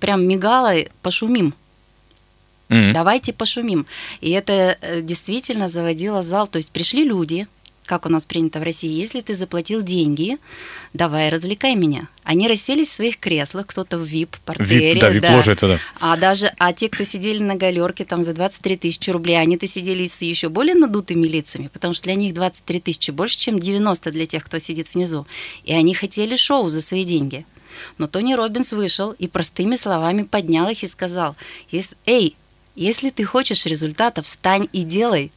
прям 0.00 0.26
мигала 0.26 0.74
«пошумим». 1.02 1.54
Мгм. 2.68 2.92
Давайте 2.92 3.32
пошумим. 3.32 3.86
И 4.20 4.30
это 4.30 4.76
э, 4.80 5.00
действительно 5.02 5.68
заводило 5.68 6.22
зал. 6.22 6.46
То 6.48 6.56
есть 6.58 6.72
пришли 6.72 7.04
люди, 7.04 7.46
как 7.84 8.04
у 8.06 8.08
нас 8.08 8.26
принято 8.26 8.58
в 8.58 8.64
России, 8.64 8.90
если 8.90 9.20
ты 9.20 9.34
заплатил 9.34 9.80
деньги, 9.82 10.38
давай 10.92 11.28
развлекай 11.28 11.76
меня. 11.76 12.08
Они 12.24 12.48
расселись 12.48 12.88
в 12.88 12.94
своих 12.94 13.18
креслах, 13.18 13.68
кто-то 13.68 13.96
в 13.98 14.02
VIP-портере. 14.06 14.94
Вип, 14.94 15.00
да, 15.00 15.08
вип-ложа 15.10 15.52
это 15.52 15.68
да. 15.68 15.80
А 16.00 16.16
даже, 16.16 16.52
а 16.58 16.72
те, 16.72 16.88
кто 16.88 17.04
сидели 17.04 17.40
на 17.40 17.54
галерке 17.54 18.04
там 18.04 18.24
за 18.24 18.32
23 18.34 18.76
тысячи 18.76 19.10
рублей, 19.10 19.40
они-то 19.40 19.68
сидели 19.68 20.08
с 20.08 20.20
еще 20.22 20.48
более 20.48 20.74
надутыми 20.74 21.28
лицами, 21.28 21.68
потому 21.72 21.94
что 21.94 22.02
для 22.04 22.16
них 22.16 22.34
23 22.34 22.80
тысячи 22.80 23.12
больше, 23.12 23.38
чем 23.38 23.60
90 23.60 24.10
для 24.10 24.26
тех, 24.26 24.44
кто 24.44 24.58
сидит 24.58 24.92
внизу. 24.92 25.24
И 25.62 25.72
они 25.72 25.94
хотели 25.94 26.34
шоу 26.34 26.68
за 26.68 26.82
свои 26.82 27.04
деньги. 27.04 27.46
Но 27.98 28.08
Тони 28.08 28.34
Робинс 28.34 28.72
вышел 28.72 29.12
и 29.12 29.28
простыми 29.28 29.76
словами 29.76 30.24
поднял 30.24 30.68
их 30.68 30.82
и 30.82 30.86
сказал, 30.88 31.36
«Ес- 31.70 31.90
«Эй, 32.06 32.34
если 32.76 33.10
ты 33.10 33.24
хочешь 33.24 33.66
результатов, 33.66 34.26
встань 34.26 34.68
и 34.72 34.82
делай». 34.82 35.32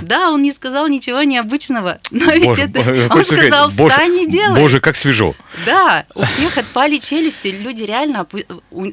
Да, 0.00 0.30
он 0.30 0.42
не 0.42 0.52
сказал 0.52 0.88
ничего 0.88 1.22
необычного, 1.22 2.00
но 2.10 2.32
ведь 2.32 2.44
Боже, 2.44 2.62
это... 2.62 2.80
Он 3.14 3.24
сказать, 3.24 3.46
сказал, 3.46 3.70
боже, 3.76 3.90
встань 3.90 4.16
и 4.18 4.26
делай. 4.26 4.60
Боже, 4.60 4.80
как 4.80 4.96
свежо. 4.96 5.34
Да, 5.66 6.06
у 6.14 6.24
всех 6.24 6.58
отпали 6.58 6.98
челюсти, 6.98 7.48
люди 7.48 7.82
реально, 7.82 8.26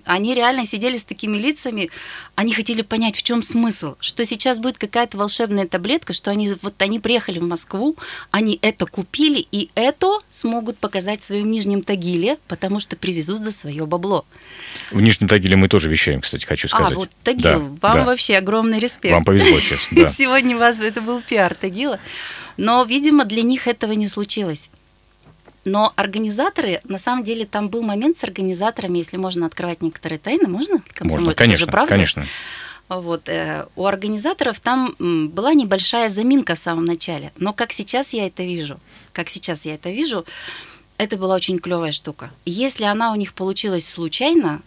они 0.05 0.35
реально 0.35 0.65
сидели 0.65 0.97
с 0.97 1.03
такими 1.03 1.37
лицами, 1.37 1.89
они 2.35 2.53
хотели 2.53 2.81
понять, 2.81 3.17
в 3.17 3.23
чем 3.23 3.43
смысл, 3.43 3.95
что 3.99 4.25
сейчас 4.25 4.59
будет 4.59 4.77
какая-то 4.77 5.17
волшебная 5.17 5.67
таблетка, 5.67 6.13
что 6.13 6.31
они 6.31 6.53
вот 6.61 6.81
они 6.81 6.99
приехали 6.99 7.39
в 7.39 7.43
Москву, 7.43 7.97
они 8.31 8.57
это 8.61 8.85
купили 8.85 9.45
и 9.51 9.69
это 9.75 10.19
смогут 10.29 10.77
показать 10.77 11.21
в 11.21 11.23
своем 11.23 11.51
Нижнем 11.51 11.83
Тагиле, 11.83 12.37
потому 12.47 12.79
что 12.79 12.95
привезут 12.95 13.39
за 13.39 13.51
свое 13.51 13.85
бабло. 13.85 14.25
В 14.91 15.01
Нижнем 15.01 15.27
Тагиле 15.27 15.55
мы 15.55 15.67
тоже 15.67 15.89
вещаем, 15.89 16.21
кстати, 16.21 16.45
хочу 16.45 16.67
сказать. 16.67 16.93
А, 16.93 16.95
вот 16.95 17.09
Тагил, 17.23 17.43
Да, 17.43 17.57
вам 17.57 17.77
да. 17.79 18.05
вообще 18.05 18.37
огромный 18.37 18.79
респект. 18.79 19.13
Вам 19.13 19.25
повезло 19.25 19.59
сейчас, 19.59 19.79
да. 19.91 20.07
Сегодня 20.09 20.55
у 20.55 20.59
вас 20.71 20.81
это 20.85 21.01
был 21.01 21.21
пиар 21.21 21.55
Тагила. 21.55 21.99
Но, 22.57 22.83
видимо, 22.83 23.25
для 23.25 23.43
них 23.43 23.67
этого 23.67 23.93
не 23.93 24.07
случилось. 24.07 24.69
Но 25.63 25.93
организаторы, 25.95 26.81
на 26.85 26.97
самом 26.97 27.23
деле, 27.23 27.45
там 27.45 27.69
был 27.69 27.83
момент 27.83 28.17
с 28.17 28.23
организаторами, 28.23 28.97
если 28.97 29.17
можно 29.17 29.45
открывать 29.45 29.81
некоторые 29.81 30.17
тайны, 30.17 30.47
можно? 30.47 30.81
Комсомол? 30.93 31.25
Можно, 31.25 31.31
Это 31.31 31.43
же 31.43 31.45
конечно, 31.45 31.67
правда? 31.67 31.89
конечно. 31.93 32.25
Вот, 32.89 33.29
э, 33.29 33.67
у 33.75 33.85
организаторов 33.85 34.59
там 34.59 34.95
была 34.99 35.53
небольшая 35.53 36.09
заминка 36.09 36.55
в 36.55 36.59
самом 36.59 36.83
начале, 36.85 37.31
но 37.37 37.53
как 37.53 37.71
сейчас 37.71 38.11
я 38.11 38.27
это 38.27 38.43
вижу, 38.43 38.81
как 39.13 39.29
сейчас 39.29 39.65
я 39.65 39.75
это 39.75 39.91
вижу, 39.91 40.25
это 40.97 41.15
была 41.15 41.35
очень 41.35 41.59
клевая 41.59 41.93
штука. 41.93 42.31
Если 42.43 42.83
она 42.83 43.13
у 43.13 43.15
них 43.15 43.33
получилась 43.33 43.87
случайно, 43.87 44.61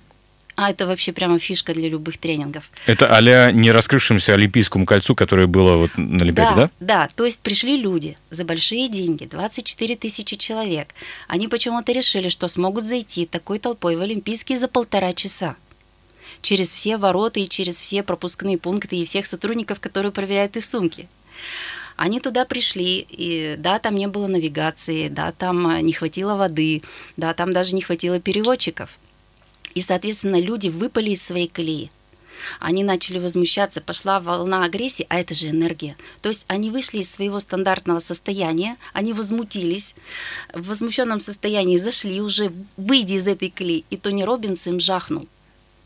а 0.56 0.70
это 0.70 0.86
вообще 0.86 1.12
прямо 1.12 1.38
фишка 1.38 1.74
для 1.74 1.88
любых 1.88 2.18
тренингов. 2.18 2.70
Это 2.86 3.14
а 3.14 3.50
не 3.52 3.72
раскрывшемуся 3.72 4.34
Олимпийскому 4.34 4.86
кольцу, 4.86 5.14
которое 5.14 5.46
было 5.46 5.76
вот 5.76 5.90
на 5.96 6.22
Олимпиаде, 6.22 6.56
да? 6.56 6.70
да, 6.80 7.08
то 7.14 7.24
есть 7.24 7.40
пришли 7.40 7.76
люди 7.76 8.16
за 8.30 8.44
большие 8.44 8.88
деньги, 8.88 9.26
24 9.26 9.96
тысячи 9.96 10.36
человек. 10.36 10.88
Они 11.28 11.48
почему-то 11.48 11.92
решили, 11.92 12.28
что 12.28 12.48
смогут 12.48 12.84
зайти 12.84 13.26
такой 13.26 13.58
толпой 13.58 13.96
в 13.96 14.00
Олимпийский 14.00 14.56
за 14.56 14.68
полтора 14.68 15.12
часа 15.12 15.56
через 16.44 16.72
все 16.72 16.98
ворота 16.98 17.40
и 17.40 17.48
через 17.48 17.80
все 17.80 18.02
пропускные 18.02 18.58
пункты 18.58 18.96
и 18.96 19.04
всех 19.04 19.26
сотрудников, 19.26 19.80
которые 19.80 20.12
проверяют 20.12 20.56
их 20.56 20.64
сумки. 20.64 21.08
Они 21.96 22.20
туда 22.20 22.44
пришли, 22.44 23.06
и 23.08 23.54
да, 23.56 23.78
там 23.78 23.94
не 23.96 24.08
было 24.08 24.26
навигации, 24.26 25.08
да, 25.08 25.32
там 25.32 25.68
э, 25.68 25.80
не 25.80 25.92
хватило 25.92 26.34
воды, 26.34 26.82
да, 27.16 27.32
там 27.34 27.52
даже 27.52 27.74
не 27.74 27.82
хватило 27.82 28.18
переводчиков. 28.20 28.98
И, 29.74 29.80
соответственно, 29.80 30.40
люди 30.40 30.68
выпали 30.68 31.10
из 31.10 31.22
своей 31.22 31.48
колеи. 31.48 31.90
Они 32.60 32.84
начали 32.84 33.18
возмущаться, 33.18 33.80
пошла 33.80 34.20
волна 34.20 34.64
агрессии, 34.64 35.06
а 35.08 35.18
это 35.18 35.34
же 35.34 35.48
энергия. 35.48 35.96
То 36.20 36.28
есть 36.28 36.44
они 36.48 36.70
вышли 36.70 36.98
из 36.98 37.10
своего 37.10 37.40
стандартного 37.40 37.98
состояния, 37.98 38.76
они 38.92 39.12
возмутились, 39.12 39.94
в 40.52 40.66
возмущенном 40.66 41.20
состоянии 41.20 41.78
зашли 41.78 42.20
уже, 42.20 42.52
выйдя 42.76 43.14
из 43.14 43.26
этой 43.26 43.50
колеи, 43.50 43.84
и 43.90 43.96
Тони 43.96 44.22
Робинс 44.22 44.66
им 44.66 44.80
жахнул. 44.80 45.26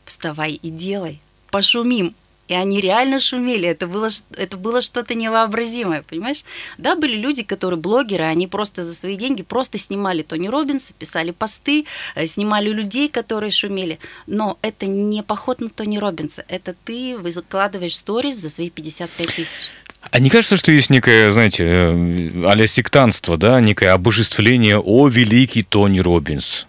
Вставай 0.04 0.54
и 0.54 0.70
делай, 0.70 1.20
пошумим. 1.50 2.14
И 2.48 2.54
они 2.54 2.80
реально 2.80 3.20
шумели, 3.20 3.68
это 3.68 3.86
было, 3.86 4.08
это 4.36 4.56
было 4.56 4.80
что-то 4.80 5.14
невообразимое, 5.14 6.02
понимаешь? 6.02 6.44
Да, 6.78 6.96
были 6.96 7.16
люди, 7.16 7.42
которые 7.42 7.78
блогеры, 7.78 8.24
они 8.24 8.46
просто 8.46 8.84
за 8.84 8.94
свои 8.94 9.16
деньги 9.16 9.42
просто 9.42 9.76
снимали 9.76 10.22
Тони 10.22 10.48
Робинса, 10.48 10.94
писали 10.98 11.30
посты, 11.30 11.84
э, 12.14 12.26
снимали 12.26 12.70
людей, 12.70 13.10
которые 13.10 13.50
шумели. 13.50 13.98
Но 14.26 14.58
это 14.62 14.86
не 14.86 15.22
поход 15.22 15.60
на 15.60 15.68
Тони 15.68 15.98
Робинса, 15.98 16.44
это 16.48 16.74
ты 16.84 17.18
выкладываешь 17.18 17.96
сторис 17.96 18.36
за 18.38 18.48
свои 18.48 18.70
55 18.70 19.34
тысяч. 19.34 19.70
А 20.10 20.18
не 20.20 20.30
кажется, 20.30 20.56
что 20.56 20.72
есть 20.72 20.90
некое, 20.90 21.30
знаете, 21.30 21.64
э, 21.64 22.44
а-ля 22.46 22.66
сектантство, 22.66 23.36
да, 23.36 23.60
некое 23.60 23.92
обожествление 23.92 24.78
«О, 24.78 25.08
великий 25.08 25.62
Тони 25.62 25.98
Робинс». 25.98 26.66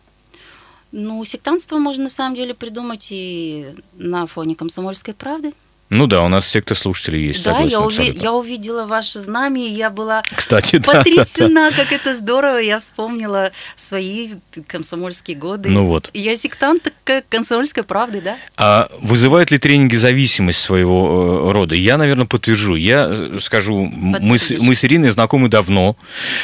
Ну, 0.92 1.24
сектантство 1.24 1.78
можно 1.78 2.06
на 2.06 2.10
самом 2.10 2.36
деле 2.36 2.54
придумать 2.54 3.10
и 3.12 3.68
на 3.94 4.26
фоне 4.26 4.56
комсомольской 4.56 5.14
правды. 5.14 5.54
Ну 5.90 6.06
да, 6.06 6.22
у 6.24 6.28
нас 6.28 6.48
секта 6.48 6.76
слушателей 6.76 7.26
есть, 7.28 7.44
да, 7.44 7.54
согласен 7.54 7.80
я, 7.80 7.86
уви- 8.12 8.20
я 8.22 8.34
увидела 8.34 8.86
ваше 8.86 9.20
знамя, 9.20 9.66
и 9.66 9.72
я 9.72 9.90
была 9.90 10.22
Кстати, 10.36 10.78
да, 10.78 10.86
да, 10.86 10.92
да. 10.92 10.98
потрясена, 11.00 11.72
как 11.72 11.92
это 11.92 12.14
здорово. 12.14 12.58
Я 12.58 12.80
вспомнила 12.80 13.52
свои 13.76 14.34
комсомольские 14.68 15.36
годы. 15.36 15.70
Ну 15.70 15.86
вот. 15.86 16.12
Я 16.14 16.36
сектант 16.36 16.94
комсомольской 17.30 17.82
правды, 17.84 18.22
да? 18.22 18.38
А 18.56 18.90
вызывают 19.02 19.50
ли 19.50 19.58
тренинги 19.58 19.96
зависимость 19.96 20.60
своего 20.60 21.48
э, 21.50 21.52
рода? 21.54 21.74
Я, 21.74 21.98
наверное, 21.98 22.26
подтвержу. 22.28 22.76
Я 22.76 23.08
э, 23.10 23.40
скажу, 23.42 23.84
мы 23.92 24.38
с, 24.38 24.52
мы 24.62 24.76
с 24.76 24.86
Ириной 24.86 25.10
знакомы 25.10 25.50
давно, 25.50 25.98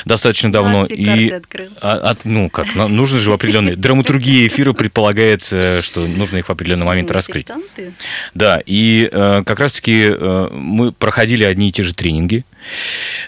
достаточно 0.05 0.51
давно. 0.51 0.77
Молодцы, 0.77 0.95
карты 1.05 1.31
открыл. 1.35 1.69
а- 1.81 2.11
а- 2.11 2.17
ну 2.23 2.49
как, 2.49 2.73
нужно 2.73 3.19
же 3.19 3.29
в 3.29 3.33
определенный... 3.33 3.75
Драматургия 3.85 4.47
эфира 4.47 4.73
предполагает, 4.73 5.43
что 5.43 6.07
нужно 6.07 6.37
их 6.37 6.47
в 6.47 6.51
определенный 6.51 6.85
момент 6.87 7.09
Ну, 7.09 7.13
раскрыть. 7.13 7.47
Да, 8.33 8.59
и 8.65 9.07
э, 9.11 9.34
как 9.43 9.59
раз-таки 9.59 10.07
э, 10.09 10.49
мы 10.51 10.91
проходили 10.91 11.43
одни 11.43 11.69
и 11.69 11.71
те 11.71 11.83
же 11.83 11.93
тренинги. 11.93 12.37
э, 12.37 12.54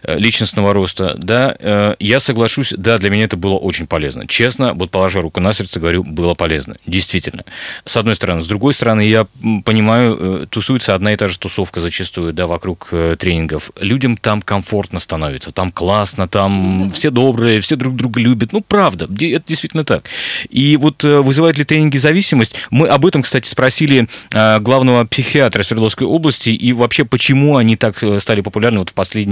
личностного 0.03 0.73
роста. 0.73 1.15
Да, 1.17 1.55
э, 1.59 1.95
я 1.99 2.19
соглашусь, 2.19 2.73
да, 2.77 2.97
для 2.97 3.09
меня 3.09 3.25
это 3.25 3.37
было 3.37 3.57
очень 3.57 3.87
полезно. 3.87 4.27
Честно, 4.27 4.73
вот 4.73 4.91
положа 4.91 5.21
руку 5.21 5.39
на 5.39 5.53
сердце, 5.53 5.79
говорю, 5.79 6.03
было 6.03 6.33
полезно. 6.33 6.77
Действительно. 6.85 7.43
С 7.85 7.97
одной 7.97 8.15
стороны. 8.15 8.41
С 8.41 8.47
другой 8.47 8.73
стороны, 8.73 9.01
я 9.01 9.27
понимаю, 9.65 10.17
э, 10.19 10.45
тусуется 10.49 10.95
одна 10.95 11.13
и 11.13 11.15
та 11.15 11.27
же 11.27 11.37
тусовка 11.37 11.81
зачастую, 11.81 12.33
да, 12.33 12.47
вокруг 12.47 12.89
э, 12.91 13.15
тренингов. 13.19 13.71
Людям 13.79 14.17
там 14.17 14.41
комфортно 14.41 14.99
становится, 14.99 15.51
там 15.51 15.71
классно, 15.71 16.27
там 16.27 16.91
все 16.91 17.09
добрые, 17.09 17.59
все 17.59 17.75
друг 17.75 17.95
друга 17.95 18.19
любят. 18.19 18.53
Ну, 18.53 18.61
правда, 18.61 19.05
это 19.05 19.47
действительно 19.47 19.83
так. 19.83 20.03
И 20.49 20.77
вот 20.77 21.03
э, 21.03 21.19
вызывают 21.19 21.57
ли 21.57 21.63
тренинги 21.63 21.97
зависимость? 21.97 22.55
Мы 22.69 22.87
об 22.87 23.05
этом, 23.05 23.23
кстати, 23.23 23.47
спросили 23.47 24.07
э, 24.33 24.59
главного 24.59 25.05
психиатра 25.05 25.63
Свердловской 25.63 26.07
области 26.07 26.49
и 26.49 26.73
вообще, 26.73 27.05
почему 27.05 27.57
они 27.57 27.75
так 27.75 28.03
э, 28.03 28.19
стали 28.19 28.41
популярны 28.41 28.79
вот 28.79 28.89
в 28.89 28.93
последние 28.93 29.26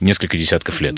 несколько 0.00 0.36
десятков 0.36 0.80
лет. 0.80 0.96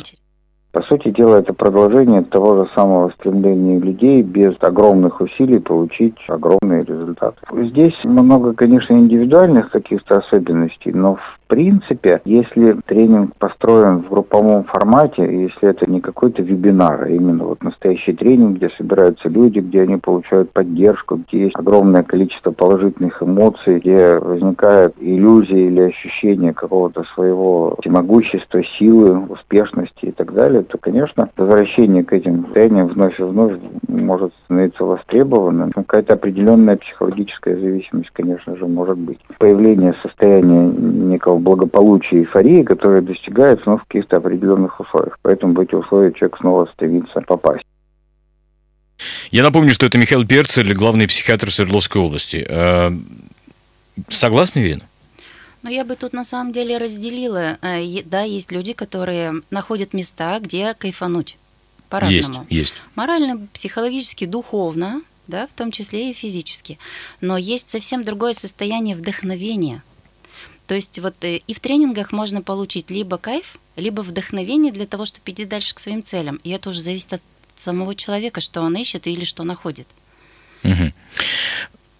По 0.72 0.82
сути 0.82 1.10
дела, 1.10 1.36
это 1.36 1.52
продолжение 1.52 2.22
того 2.22 2.62
же 2.64 2.70
самого 2.74 3.10
стремления 3.10 3.80
людей 3.80 4.22
без 4.22 4.54
огромных 4.60 5.20
усилий 5.20 5.58
получить 5.58 6.14
огромные 6.28 6.84
результаты. 6.84 7.38
Здесь 7.64 7.98
много, 8.04 8.52
конечно, 8.52 8.94
индивидуальных 8.94 9.70
каких-то 9.70 10.18
особенностей, 10.18 10.92
но 10.92 11.16
в 11.16 11.39
принципе, 11.50 12.22
если 12.24 12.76
тренинг 12.86 13.34
построен 13.36 14.02
в 14.02 14.08
групповом 14.08 14.64
формате, 14.64 15.42
если 15.42 15.68
это 15.68 15.90
не 15.90 16.00
какой-то 16.00 16.42
вебинар, 16.42 17.02
а 17.02 17.08
именно 17.08 17.44
вот 17.44 17.62
настоящий 17.64 18.12
тренинг, 18.12 18.56
где 18.56 18.70
собираются 18.70 19.28
люди, 19.28 19.58
где 19.58 19.82
они 19.82 19.96
получают 19.96 20.52
поддержку, 20.52 21.16
где 21.16 21.44
есть 21.44 21.56
огромное 21.56 22.04
количество 22.04 22.52
положительных 22.52 23.20
эмоций, 23.20 23.80
где 23.80 24.16
возникает 24.18 24.94
иллюзия 25.00 25.66
или 25.66 25.80
ощущение 25.80 26.54
какого-то 26.54 27.02
своего 27.14 27.76
всемогущества, 27.80 28.62
силы, 28.62 29.18
успешности 29.28 30.06
и 30.06 30.12
так 30.12 30.32
далее, 30.32 30.62
то, 30.62 30.78
конечно, 30.78 31.30
возвращение 31.36 32.04
к 32.04 32.12
этим 32.12 32.44
состояниям 32.44 32.86
вновь 32.86 33.18
и 33.18 33.24
вновь 33.24 33.54
может 33.88 34.32
становиться 34.44 34.84
востребованным. 34.84 35.72
Какая-то 35.72 36.14
определенная 36.14 36.76
психологическая 36.76 37.56
зависимость, 37.56 38.10
конечно 38.12 38.54
же, 38.56 38.66
может 38.68 38.98
быть. 38.98 39.18
Появление 39.38 39.94
состояния 40.00 40.68
некого 40.68 41.39
благополучия, 41.40 42.20
эйфории, 42.20 42.62
которое 42.62 43.00
достигается 43.00 43.68
ну, 43.68 43.78
в 43.78 43.84
каких-то 43.84 44.18
определенных 44.18 44.78
условиях. 44.80 45.18
Поэтому 45.22 45.54
в 45.54 45.60
эти 45.60 45.74
условия 45.74 46.12
человек 46.12 46.38
снова 46.38 46.66
стремится 46.66 47.20
попасть. 47.20 47.64
Я 49.30 49.42
напомню, 49.42 49.72
что 49.72 49.86
это 49.86 49.98
Михаил 49.98 50.26
Перцель, 50.26 50.72
главный 50.74 51.08
психиатр 51.08 51.50
Свердловской 51.50 52.00
области. 52.02 52.44
Э, 52.48 52.90
Согласны, 54.08 54.60
Ирина? 54.60 54.82
Но 55.62 55.70
я 55.70 55.84
бы 55.84 55.94
тут 55.94 56.12
на 56.12 56.24
самом 56.24 56.52
деле 56.52 56.78
разделила. 56.78 57.58
Э, 57.62 58.02
Да, 58.04 58.22
есть 58.22 58.52
люди, 58.52 58.72
которые 58.72 59.42
находят 59.50 59.92
места, 59.92 60.38
где 60.40 60.74
кайфануть 60.74 61.28
Есть, 61.30 61.88
по-разному. 61.88 62.46
есть. 62.48 62.74
Морально, 62.94 63.46
психологически, 63.52 64.26
духовно, 64.26 65.02
да, 65.26 65.46
в 65.46 65.52
том 65.52 65.70
числе 65.70 66.10
и 66.10 66.14
физически. 66.14 66.78
Но 67.20 67.36
есть 67.36 67.70
совсем 67.70 68.02
другое 68.04 68.32
состояние 68.32 68.96
вдохновения. 68.96 69.82
То 70.70 70.76
есть 70.76 71.00
вот 71.00 71.16
э, 71.24 71.38
и 71.38 71.52
в 71.52 71.58
тренингах 71.58 72.12
можно 72.12 72.42
получить 72.42 72.92
либо 72.92 73.18
кайф, 73.18 73.56
либо 73.74 74.02
вдохновение 74.02 74.70
для 74.72 74.86
того, 74.86 75.04
чтобы 75.04 75.28
идти 75.32 75.44
дальше 75.44 75.74
к 75.74 75.80
своим 75.80 76.04
целям. 76.04 76.38
И 76.44 76.50
это 76.50 76.68
уже 76.68 76.80
зависит 76.80 77.12
от 77.12 77.22
самого 77.56 77.96
человека, 77.96 78.40
что 78.40 78.60
он 78.60 78.76
ищет 78.76 79.08
или 79.08 79.24
что 79.24 79.42
находит. 79.42 79.88
Мгм. 80.62 80.94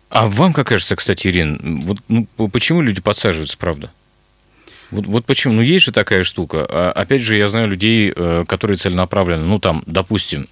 А 0.09 0.28
вам 0.28 0.52
как 0.52 0.68
кажется, 0.68 0.94
кстати, 0.94 1.26
Ирин, 1.26 1.80
вот 1.80 1.98
ну, 2.06 2.28
почему 2.48 2.80
люди 2.80 3.00
подсаживаются, 3.00 3.59
правда? 3.59 3.90
Вот, 4.92 5.04
вот 5.04 5.26
почему? 5.26 5.54
Ну, 5.54 5.62
есть 5.62 5.87
же 5.87 5.90
такая 5.90 6.22
штука. 6.22 6.64
А, 6.70 6.92
опять 6.92 7.22
же, 7.22 7.35
я 7.35 7.48
знаю 7.48 7.66
людей, 7.66 8.12
э, 8.14 8.44
которые 8.46 8.76
целенаправленно, 8.76 9.46
ну, 9.46 9.59
там, 9.59 9.83
допустим, 9.87 10.46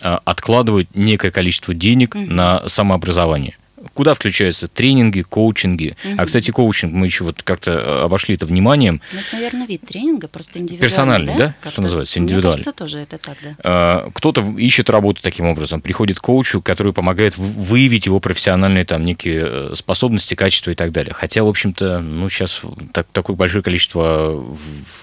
а, 0.00 0.20
откладывают 0.24 0.88
некое 0.94 1.32
количество 1.32 1.74
денег 1.74 2.14
Мгм. 2.14 2.32
на 2.32 2.68
самообразование. 2.68 3.56
Куда 3.94 4.14
включаются 4.14 4.68
тренинги, 4.68 5.22
коучинги? 5.22 5.96
А, 6.18 6.26
кстати, 6.26 6.50
коучинг 6.50 6.92
мы 6.92 7.06
еще 7.06 7.24
вот 7.24 7.42
как-то 7.42 7.72
э, 7.72 8.04
обошли 8.04 8.34
это 8.34 8.46
вниманием. 8.46 9.00
Ну, 9.12 9.18
это, 9.20 9.28
наверное, 9.32 9.66
вид 9.66 9.82
тренинга, 9.86 10.28
просто 10.28 10.58
индивидуальный, 10.58 10.88
Персональный, 10.88 11.36
да? 11.36 11.46
Как-то. 11.60 11.70
Что 11.70 11.82
называется, 11.82 12.18
Мне 12.18 12.26
индивидуальный. 12.26 12.62
кажется, 12.62 12.72
тоже 12.72 12.98
это 12.98 13.18
так, 13.18 13.38
да. 13.42 13.56
А, 13.64 14.10
Кто-то 14.12 14.42
ищет 14.58 14.90
работу 14.90 15.22
таким 15.22 15.46
образом, 15.46 15.80
приходит 15.80 16.18
к 16.18 16.22
коучу, 16.22 16.60
который 16.60 16.92
помогает 16.92 17.36
выявить 17.38 18.06
его 18.06 18.20
профессиональные 18.20 18.84
там 18.84 19.02
некие 19.02 19.44
э, 19.46 19.74
способности, 19.74 20.34
качества 20.34 20.70
и 20.72 20.74
так 20.74 20.92
далее. 20.92 21.14
Хотя, 21.14 21.42
в 21.42 21.48
общем-то, 21.48 22.00
ну 22.00 22.28
сейчас 22.28 22.62
так, 22.92 23.06
такое 23.12 23.34
большое 23.36 23.62
количество 23.62 24.44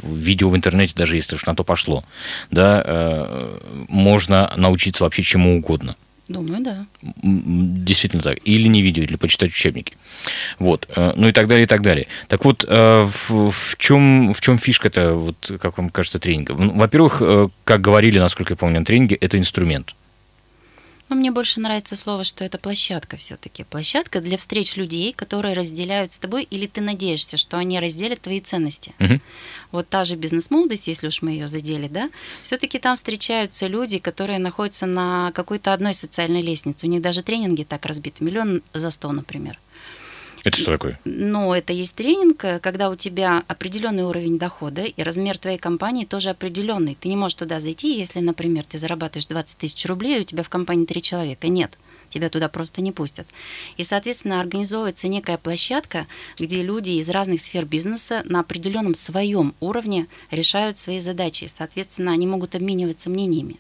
видео 0.03 0.49
в 0.49 0.55
интернете, 0.55 0.93
даже 0.95 1.15
если 1.15 1.35
уж 1.35 1.45
на 1.45 1.55
то 1.55 1.63
пошло, 1.63 2.03
да, 2.51 2.83
э, 2.85 3.59
можно 3.89 4.53
научиться 4.55 5.03
вообще 5.03 5.23
чему 5.23 5.57
угодно. 5.57 5.95
Думаю, 6.27 6.61
да. 6.61 6.85
Действительно 7.23 8.21
так. 8.21 8.39
Или 8.43 8.67
не 8.67 8.81
видео, 8.81 9.03
или 9.03 9.15
почитать 9.15 9.51
учебники. 9.51 9.95
Вот. 10.59 10.87
э, 10.95 11.13
Ну 11.15 11.27
и 11.27 11.31
так 11.31 11.47
далее, 11.47 11.63
и 11.63 11.67
так 11.67 11.81
далее. 11.81 12.07
Так 12.27 12.43
вот, 12.43 12.65
э, 12.67 13.09
в, 13.27 13.51
в 13.51 13.75
чем, 13.77 14.33
в 14.33 14.41
чем 14.41 14.57
фишка-то, 14.57 15.13
вот, 15.13 15.51
как 15.61 15.77
вам 15.77 15.89
кажется, 15.89 16.19
тренинга? 16.19 16.53
Ну, 16.53 16.73
Во-первых, 16.73 17.21
э, 17.21 17.47
как 17.63 17.81
говорили, 17.81 18.19
насколько 18.19 18.53
я 18.53 18.57
помню, 18.57 18.79
на 18.79 18.85
тренинге, 18.85 19.15
это 19.15 19.37
инструмент. 19.37 19.95
Но 21.09 21.15
мне 21.15 21.31
больше 21.31 21.61
нравится 21.61 21.95
слово, 21.95 22.23
что 22.23 22.43
это 22.43 22.57
площадка 22.57 23.15
все-таки. 23.17 23.63
Площадка 23.63 24.19
для 24.19 24.37
встреч 24.37 24.75
людей, 24.75 25.13
которые 25.13 25.53
разделяют 25.53 26.11
с 26.11 26.17
тобой, 26.17 26.43
или 26.43 26.67
ты 26.67 26.81
надеешься, 26.81 27.37
что 27.37 27.57
они 27.57 27.79
разделят 27.79 28.21
твои 28.21 28.41
ценности. 28.41 28.93
Мгм. 28.99 29.21
Вот 29.71 29.87
та 29.87 30.03
же 30.03 30.15
бизнес-молодость, 30.15 30.87
если 30.87 31.07
уж 31.07 31.21
мы 31.21 31.31
ее 31.31 31.47
задели, 31.47 31.87
да, 31.87 32.09
все-таки 32.41 32.79
там 32.79 32.97
встречаются 32.97 33.67
люди, 33.67 33.99
которые 33.99 34.39
находятся 34.39 34.85
на 34.85 35.31
какой-то 35.33 35.73
одной 35.73 35.93
социальной 35.93 36.41
лестнице. 36.41 36.85
У 36.85 36.89
них 36.89 37.01
даже 37.01 37.23
тренинги 37.23 37.63
так 37.63 37.85
разбиты. 37.85 38.23
Миллион 38.23 38.61
за 38.73 38.91
сто, 38.91 39.11
например. 39.11 39.59
Это 40.47 40.57
что 40.57 40.71
такое? 40.71 40.99
Но 41.03 41.55
это 41.55 41.73
есть 41.73 41.95
тренинг, 41.95 42.43
э, 42.45 42.60
когда 42.60 42.89
у 42.89 42.95
тебя 42.95 43.43
определенный 43.47 44.03
уровень 44.03 44.38
дохода, 44.38 44.83
и 44.83 45.03
размер 45.03 45.38
твоей 45.38 45.57
компании 45.57 46.05
тоже 46.05 46.29
определенный. 46.29 46.95
Ты 46.99 47.10
не 47.10 47.17
можешь 47.17 47.36
туда 47.36 47.60
зайти, 47.60 47.97
если, 47.97 48.19
например, 48.19 48.65
ты 48.65 48.77
зарабатываешь 48.77 49.27
20 49.27 49.57
тысяч 49.57 49.86
рублей, 49.86 50.19
и 50.19 50.21
у 50.21 50.23
тебя 50.23 50.43
в 50.43 50.49
компании 50.49 50.86
три 50.86 51.01
человека. 51.01 51.49
Нет, 51.49 51.77
тебя 52.10 52.29
туда 52.29 52.47
просто 52.47 52.81
не 52.81 52.93
пустят. 52.93 53.27
И, 53.75 53.83
соответственно, 53.83 54.39
организовывается 54.39 55.10
некая 55.10 55.38
площадка, 55.38 56.07
где 56.39 56.62
люди 56.62 56.91
из 56.91 57.10
разных 57.10 57.41
сфер 57.41 57.65
бизнеса 57.65 58.21
на 58.25 58.39
определенном 58.39 58.93
своем 58.93 59.53
уровне 59.60 60.07
решают 60.31 60.77
свои 60.77 60.99
задачи. 61.01 61.49
Соответственно, 61.53 62.13
они 62.13 62.25
могут 62.25 62.55
обмениваться 62.55 63.10
мнениями. 63.10 63.57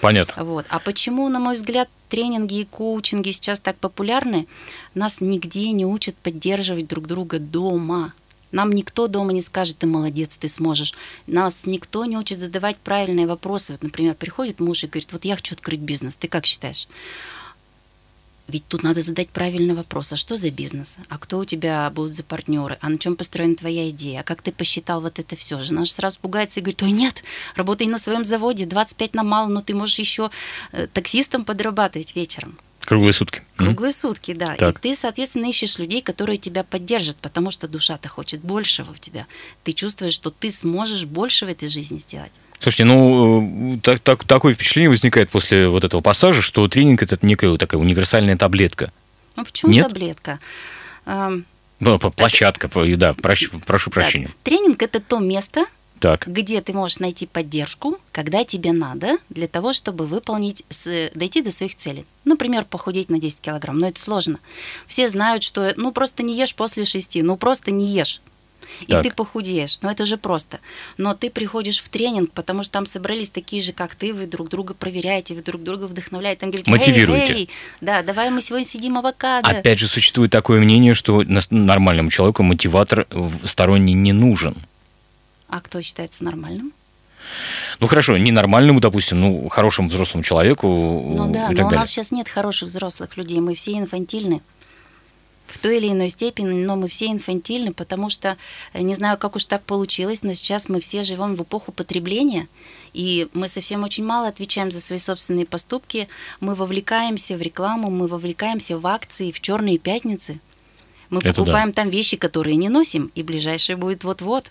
Понятно. 0.00 0.44
Вот. 0.44 0.66
А 0.68 0.78
почему, 0.78 1.28
на 1.28 1.38
мой 1.38 1.54
взгляд, 1.54 1.88
тренинги 2.08 2.60
и 2.60 2.64
коучинги 2.64 3.30
сейчас 3.30 3.60
так 3.60 3.76
популярны? 3.76 4.46
Нас 4.94 5.20
нигде 5.20 5.70
не 5.72 5.84
учат 5.84 6.16
поддерживать 6.16 6.86
друг 6.86 7.06
друга 7.06 7.38
дома. 7.38 8.12
Нам 8.52 8.72
никто 8.72 9.06
дома 9.06 9.32
не 9.32 9.42
скажет, 9.42 9.78
ты 9.78 9.86
молодец, 9.86 10.36
ты 10.36 10.48
сможешь. 10.48 10.94
Нас 11.26 11.66
никто 11.66 12.04
не 12.04 12.16
учит 12.16 12.40
задавать 12.40 12.78
правильные 12.78 13.26
вопросы. 13.26 13.72
Вот, 13.72 13.82
например, 13.82 14.14
приходит 14.14 14.58
муж 14.58 14.82
и 14.82 14.86
говорит, 14.88 15.12
вот 15.12 15.24
я 15.24 15.36
хочу 15.36 15.54
открыть 15.54 15.80
бизнес, 15.80 16.16
ты 16.16 16.26
как 16.26 16.46
считаешь? 16.46 16.88
Ведь 18.50 18.66
тут 18.66 18.82
надо 18.82 19.00
задать 19.00 19.28
правильный 19.28 19.74
вопрос, 19.74 20.12
а 20.12 20.16
что 20.16 20.36
за 20.36 20.50
бизнес? 20.50 20.96
А 21.08 21.18
кто 21.18 21.38
у 21.38 21.44
тебя 21.44 21.88
будут 21.90 22.14
за 22.14 22.24
партнеры? 22.24 22.78
А 22.80 22.88
на 22.88 22.98
чем 22.98 23.16
построена 23.16 23.54
твоя 23.54 23.88
идея? 23.90 24.20
А 24.20 24.22
как 24.24 24.42
ты 24.42 24.50
посчитал 24.50 25.00
вот 25.00 25.18
это 25.18 25.36
все? 25.36 25.60
Жена 25.60 25.84
же 25.84 25.92
сразу 25.92 26.18
пугается 26.20 26.60
и 26.60 26.62
говорит, 26.62 26.82
ой, 26.82 26.90
нет, 26.90 27.22
работай 27.54 27.86
на 27.86 27.98
своем 27.98 28.24
заводе, 28.24 28.66
25 28.66 29.14
на 29.14 29.22
мало, 29.22 29.48
но 29.48 29.60
ты 29.60 29.74
можешь 29.74 29.98
еще 29.98 30.30
э, 30.72 30.88
таксистом 30.88 31.44
подрабатывать 31.44 32.16
вечером. 32.16 32.58
Круглые 32.80 33.12
сутки. 33.12 33.42
Круглые 33.56 33.92
сутки, 33.92 34.34
да. 34.34 34.56
Так. 34.56 34.78
И 34.78 34.80
ты, 34.80 34.96
соответственно, 34.96 35.46
ищешь 35.46 35.78
людей, 35.78 36.02
которые 36.02 36.38
тебя 36.38 36.64
поддержат, 36.64 37.16
потому 37.18 37.50
что 37.50 37.68
душа-то 37.68 38.08
хочет 38.08 38.40
большего 38.40 38.90
у 38.90 38.96
тебя. 38.96 39.26
Ты 39.62 39.72
чувствуешь, 39.72 40.14
что 40.14 40.30
ты 40.30 40.50
сможешь 40.50 41.04
больше 41.04 41.46
в 41.46 41.48
этой 41.48 41.68
жизни 41.68 41.98
сделать. 41.98 42.32
Слушайте, 42.60 42.84
ну, 42.84 43.74
э, 43.76 43.78
так, 43.80 44.00
так- 44.00 44.24
такое 44.24 44.52
впечатление 44.54 44.90
возникает 44.90 45.30
после 45.30 45.68
вот 45.68 45.82
этого 45.82 46.02
пассажа, 46.02 46.42
что 46.42 46.68
тренинг– 46.68 47.02
это 47.02 47.18
некая 47.22 47.50
вот 47.50 47.60
такая 47.60 47.80
универсальная 47.80 48.36
таблетка. 48.36 48.92
Ну 49.36 49.44
почему 49.44 49.72
Нет? 49.72 49.88
таблетка? 49.88 50.38
Эм, 51.06 51.46
Ну, 51.78 51.98
площадка, 51.98 52.68
да, 52.96 53.14
прошу 53.14 53.50
так, 53.50 53.94
прощения. 53.94 54.30
тренинг 54.44 54.82
это 54.82 55.00
то 55.00 55.18
место, 55.18 55.64
Так, 56.00 56.26
где 56.26 56.60
ты 56.60 56.74
можешь 56.74 56.98
найти 56.98 57.26
поддержку, 57.26 57.98
когда 58.12 58.44
тебе 58.44 58.72
надо, 58.72 59.16
для 59.30 59.48
того, 59.48 59.72
чтобы 59.72 60.04
выполнить, 60.06 60.62
дойти 61.14 61.40
до 61.40 61.50
своих 61.50 61.74
целей. 61.74 62.04
Например, 62.26 62.66
похудеть 62.66 63.08
на 63.08 63.18
10 63.18 63.40
килограмм, 63.40 63.78
но 63.78 63.88
это 63.88 63.98
сложно. 63.98 64.38
Все 64.86 65.08
знают, 65.08 65.42
что 65.42 65.72
ну 65.76 65.92
просто 65.92 66.22
не 66.22 66.36
ешь 66.36 66.54
после 66.54 66.84
6, 66.84 67.22
ну 67.22 67.36
просто 67.38 67.70
не 67.70 67.86
ешь. 67.86 68.20
И 68.82 68.86
Так. 68.92 69.02
ты 69.02 69.10
похудеешь, 69.10 69.80
но 69.82 69.90
это 69.90 70.04
же 70.04 70.16
просто. 70.16 70.60
Но 70.96 71.14
ты 71.14 71.30
приходишь 71.30 71.80
в 71.82 71.88
тренинг, 71.88 72.32
потому 72.32 72.62
что 72.62 72.72
там 72.72 72.86
собрались 72.86 73.28
такие 73.28 73.62
же, 73.62 73.72
как 73.72 73.94
ты, 73.94 74.12
вы 74.14 74.26
друг 74.26 74.48
друга 74.48 74.74
проверяете, 74.74 75.34
вы 75.34 75.42
друг 75.42 75.62
друга 75.62 75.84
вдохновляете, 75.84 76.40
там 76.40 76.50
говорите, 76.50 76.70
«Эй, 76.70 76.76
Мотивируете. 76.76 77.32
эй, 77.34 77.48
да, 77.80 78.02
давай 78.02 78.30
мы 78.30 78.40
сегодня 78.40 78.66
сидим 78.66 78.98
авокадо. 78.98 79.48
опять 79.48 79.78
же, 79.78 79.86
существует 79.88 80.30
такое 80.30 80.60
мнение, 80.60 80.94
что 80.94 81.22
нормальному 81.50 82.10
человеку 82.10 82.42
мотиватор 82.42 83.06
сторонний 83.44 83.94
не 83.94 84.12
нужен. 84.12 84.56
А 85.48 85.60
кто 85.60 85.82
считается 85.82 86.22
нормальным? 86.24 86.72
Ну 87.80 87.86
хорошо, 87.86 88.16
ненормальному, 88.16 88.80
допустим, 88.80 89.20
ну 89.20 89.48
хорошему 89.48 89.88
взрослому 89.88 90.22
человеку 90.22 90.66
Ну 91.16 91.30
и 91.30 91.32
да, 91.32 91.50
но 91.50 91.66
у 91.68 91.70
нас 91.70 91.90
сейчас 91.90 92.10
нет 92.10 92.28
хороших 92.28 92.68
взрослых 92.68 93.16
людей, 93.16 93.40
мы 93.40 93.54
все 93.54 93.72
инфантильны. 93.72 94.40
В 95.52 95.58
той 95.58 95.78
или 95.78 95.88
иной 95.88 96.08
степени, 96.08 96.64
но 96.64 96.76
мы 96.76 96.88
все 96.88 97.06
инфантильны, 97.06 97.72
потому 97.72 98.10
что, 98.10 98.36
э, 98.72 98.82
не 98.82 98.94
знаю, 98.94 99.18
как 99.18 99.36
уж 99.36 99.44
так 99.44 99.62
получилось, 99.62 100.22
но 100.22 100.32
сейчас 100.32 100.68
мы 100.68 100.80
все 100.80 101.02
живем 101.02 101.34
в 101.34 101.42
эпоху 101.42 101.72
потребления, 101.72 102.46
и 102.92 103.28
мы 103.32 103.48
совсем 103.48 103.82
очень 103.82 104.04
мало 104.04 104.28
отвечаем 104.28 104.70
за 104.70 104.80
свои 104.80 104.98
собственные 104.98 105.46
поступки. 105.46 106.08
Мы 106.40 106.54
вовлекаемся 106.54 107.36
в 107.36 107.42
рекламу, 107.42 107.90
мы 107.90 108.06
вовлекаемся 108.06 108.78
в 108.78 108.86
акции, 108.86 109.32
в 109.32 109.40
черные 109.40 109.78
пятницы. 109.78 110.40
Мы 111.10 111.18
Это 111.18 111.28
да. 111.28 111.34
покупаем 111.34 111.72
там 111.72 111.88
вещи, 111.88 112.16
которые 112.16 112.56
не 112.56 112.68
носим, 112.68 113.10
и 113.14 113.22
ближайшее 113.22 113.76
будет 113.76 114.04
вот-вот. 114.04 114.50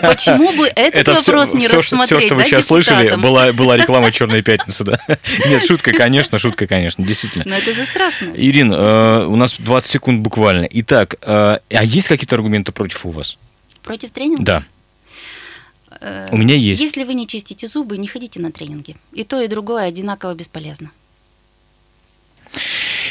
Почему 0.00 0.52
бы 0.52 0.66
этот 0.68 0.94
Это 1.08 1.16
все, 1.16 1.32
вопрос 1.32 1.54
не 1.54 1.66
все, 1.66 1.78
рассмотреть? 1.78 2.24
что 2.24 2.34
вы 2.34 2.42
да, 2.42 2.48
сейчас 2.48 2.66
слышали, 2.66 2.98
депутатам? 3.06 3.22
была, 3.22 3.52
была 3.52 3.76
реклама 3.76 4.10
Черной 4.10 4.42
пятницы, 4.42 4.84
да. 4.84 5.00
Нет, 5.46 5.64
шутка, 5.64 5.92
конечно, 5.92 6.38
шутка, 6.38 6.66
конечно, 6.66 7.04
действительно. 7.04 7.44
Но 7.46 7.56
это 7.56 7.72
же 7.72 7.84
страшно. 7.84 8.32
Ирин, 8.34 8.72
э, 8.72 9.24
у 9.26 9.36
нас 9.36 9.56
20 9.58 9.90
секунд 9.90 10.20
буквально. 10.20 10.66
Итак, 10.70 11.16
э, 11.20 11.58
а 11.68 11.84
есть 11.84 12.08
какие-то 12.08 12.36
аргументы 12.36 12.72
против 12.72 13.04
у 13.06 13.10
вас? 13.10 13.36
Против 13.82 14.10
тренинга? 14.12 14.42
Да. 14.42 14.62
Э, 16.00 16.28
У 16.32 16.36
меня 16.36 16.54
есть. 16.56 16.80
Если 16.80 17.04
вы 17.04 17.14
не 17.14 17.26
чистите 17.26 17.66
зубы, 17.66 17.98
не 17.98 18.08
ходите 18.08 18.40
на 18.40 18.52
тренинги. 18.52 18.96
И 19.12 19.24
то, 19.24 19.40
и 19.40 19.48
другое 19.48 19.84
одинаково 19.84 20.34
бесполезно. 20.34 20.90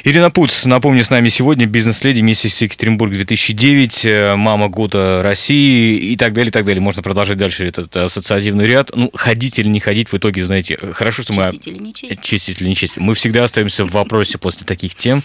Ирина 0.04 0.32
Пуц, 0.32 0.66
напомню, 0.66 1.04
с 1.04 1.10
нами 1.10 1.28
сегодня 1.28 1.66
бизнес-леди 1.66 2.22
миссис 2.22 2.62
Екатеринбург 2.62 3.12
2009, 3.12 4.06
э, 4.06 4.36
мама 4.36 4.70
года 4.70 5.22
России 5.22 5.98
и 5.98 6.16
так 6.16 6.34
далее, 6.34 6.50
и 6.50 6.52
так 6.52 6.64
далее. 6.64 6.82
Можно 6.82 7.02
продолжать 7.02 7.38
дальше 7.38 7.68
этот 7.68 7.96
ассоциативный 7.98 8.66
ряд. 8.66 8.92
Ну, 8.96 9.12
ходить 9.14 9.60
или 9.60 9.68
не 9.68 9.82
ходить, 9.82 10.10
в 10.10 10.14
итоге, 10.18 10.46
знаете, 10.46 10.78
хорошо, 10.94 11.24
что 11.24 11.34
мы... 11.34 11.46
Чистить 11.52 11.68
или 11.68 11.78
не 11.78 11.94
чистить? 11.94 12.22
Чистить 12.22 12.62
или 12.62 12.70
не 12.70 12.76
чистить. 12.76 12.98
Мы 12.98 13.14
всегда 13.14 13.44
остаемся 13.44 13.84
в 13.84 13.92
вопросе 13.92 14.38
после 14.38 14.66
таких 14.66 14.96
тем. 14.96 15.22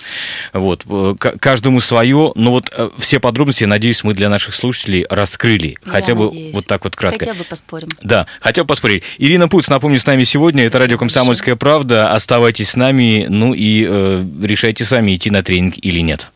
Вот. 0.52 0.84
э, 0.88 1.14
Каждому 1.18 1.80
свое, 1.80 2.32
но 2.34 2.50
вот 2.50 2.72
э, 2.76 2.90
все 2.98 3.20
подробности, 3.20 3.62
я 3.62 3.68
надеюсь, 3.68 4.02
мы 4.02 4.14
для 4.14 4.28
наших 4.28 4.54
слушателей 4.54 5.06
раскрыли. 5.08 5.78
Я 5.84 5.92
Хотя 5.92 6.14
бы 6.16 6.50
вот 6.52 6.66
так 6.66 6.82
вот 6.84 6.96
кратко. 6.96 7.20
Хотя 7.20 7.34
бы 7.34 7.44
поспорим. 7.44 7.88
Да, 8.02 8.26
хотел 8.40 8.64
поспорить. 8.64 9.04
Ирина 9.18 9.46
Пуц, 9.48 9.68
напомню, 9.68 10.00
с 10.00 10.06
нами 10.06 10.24
сегодня. 10.24 10.64
Это 10.64 10.70
Спасибо 10.70 10.84
радио 10.84 10.98
«Комсомольская 10.98 11.56
правда». 11.56 12.10
Оставайтесь 12.10 12.70
с 12.70 12.76
нами, 12.76 13.26
ну 13.28 13.54
и 13.54 13.86
э, 13.88 14.24
решайте 14.64 14.86
сами, 14.86 15.14
идти 15.14 15.30
на 15.30 15.42
тренинг 15.42 15.74
или 15.82 16.00
нет. 16.00 16.30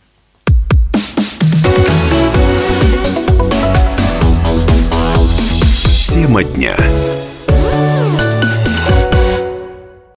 Тема 6.13 6.45
дня. 6.45 6.77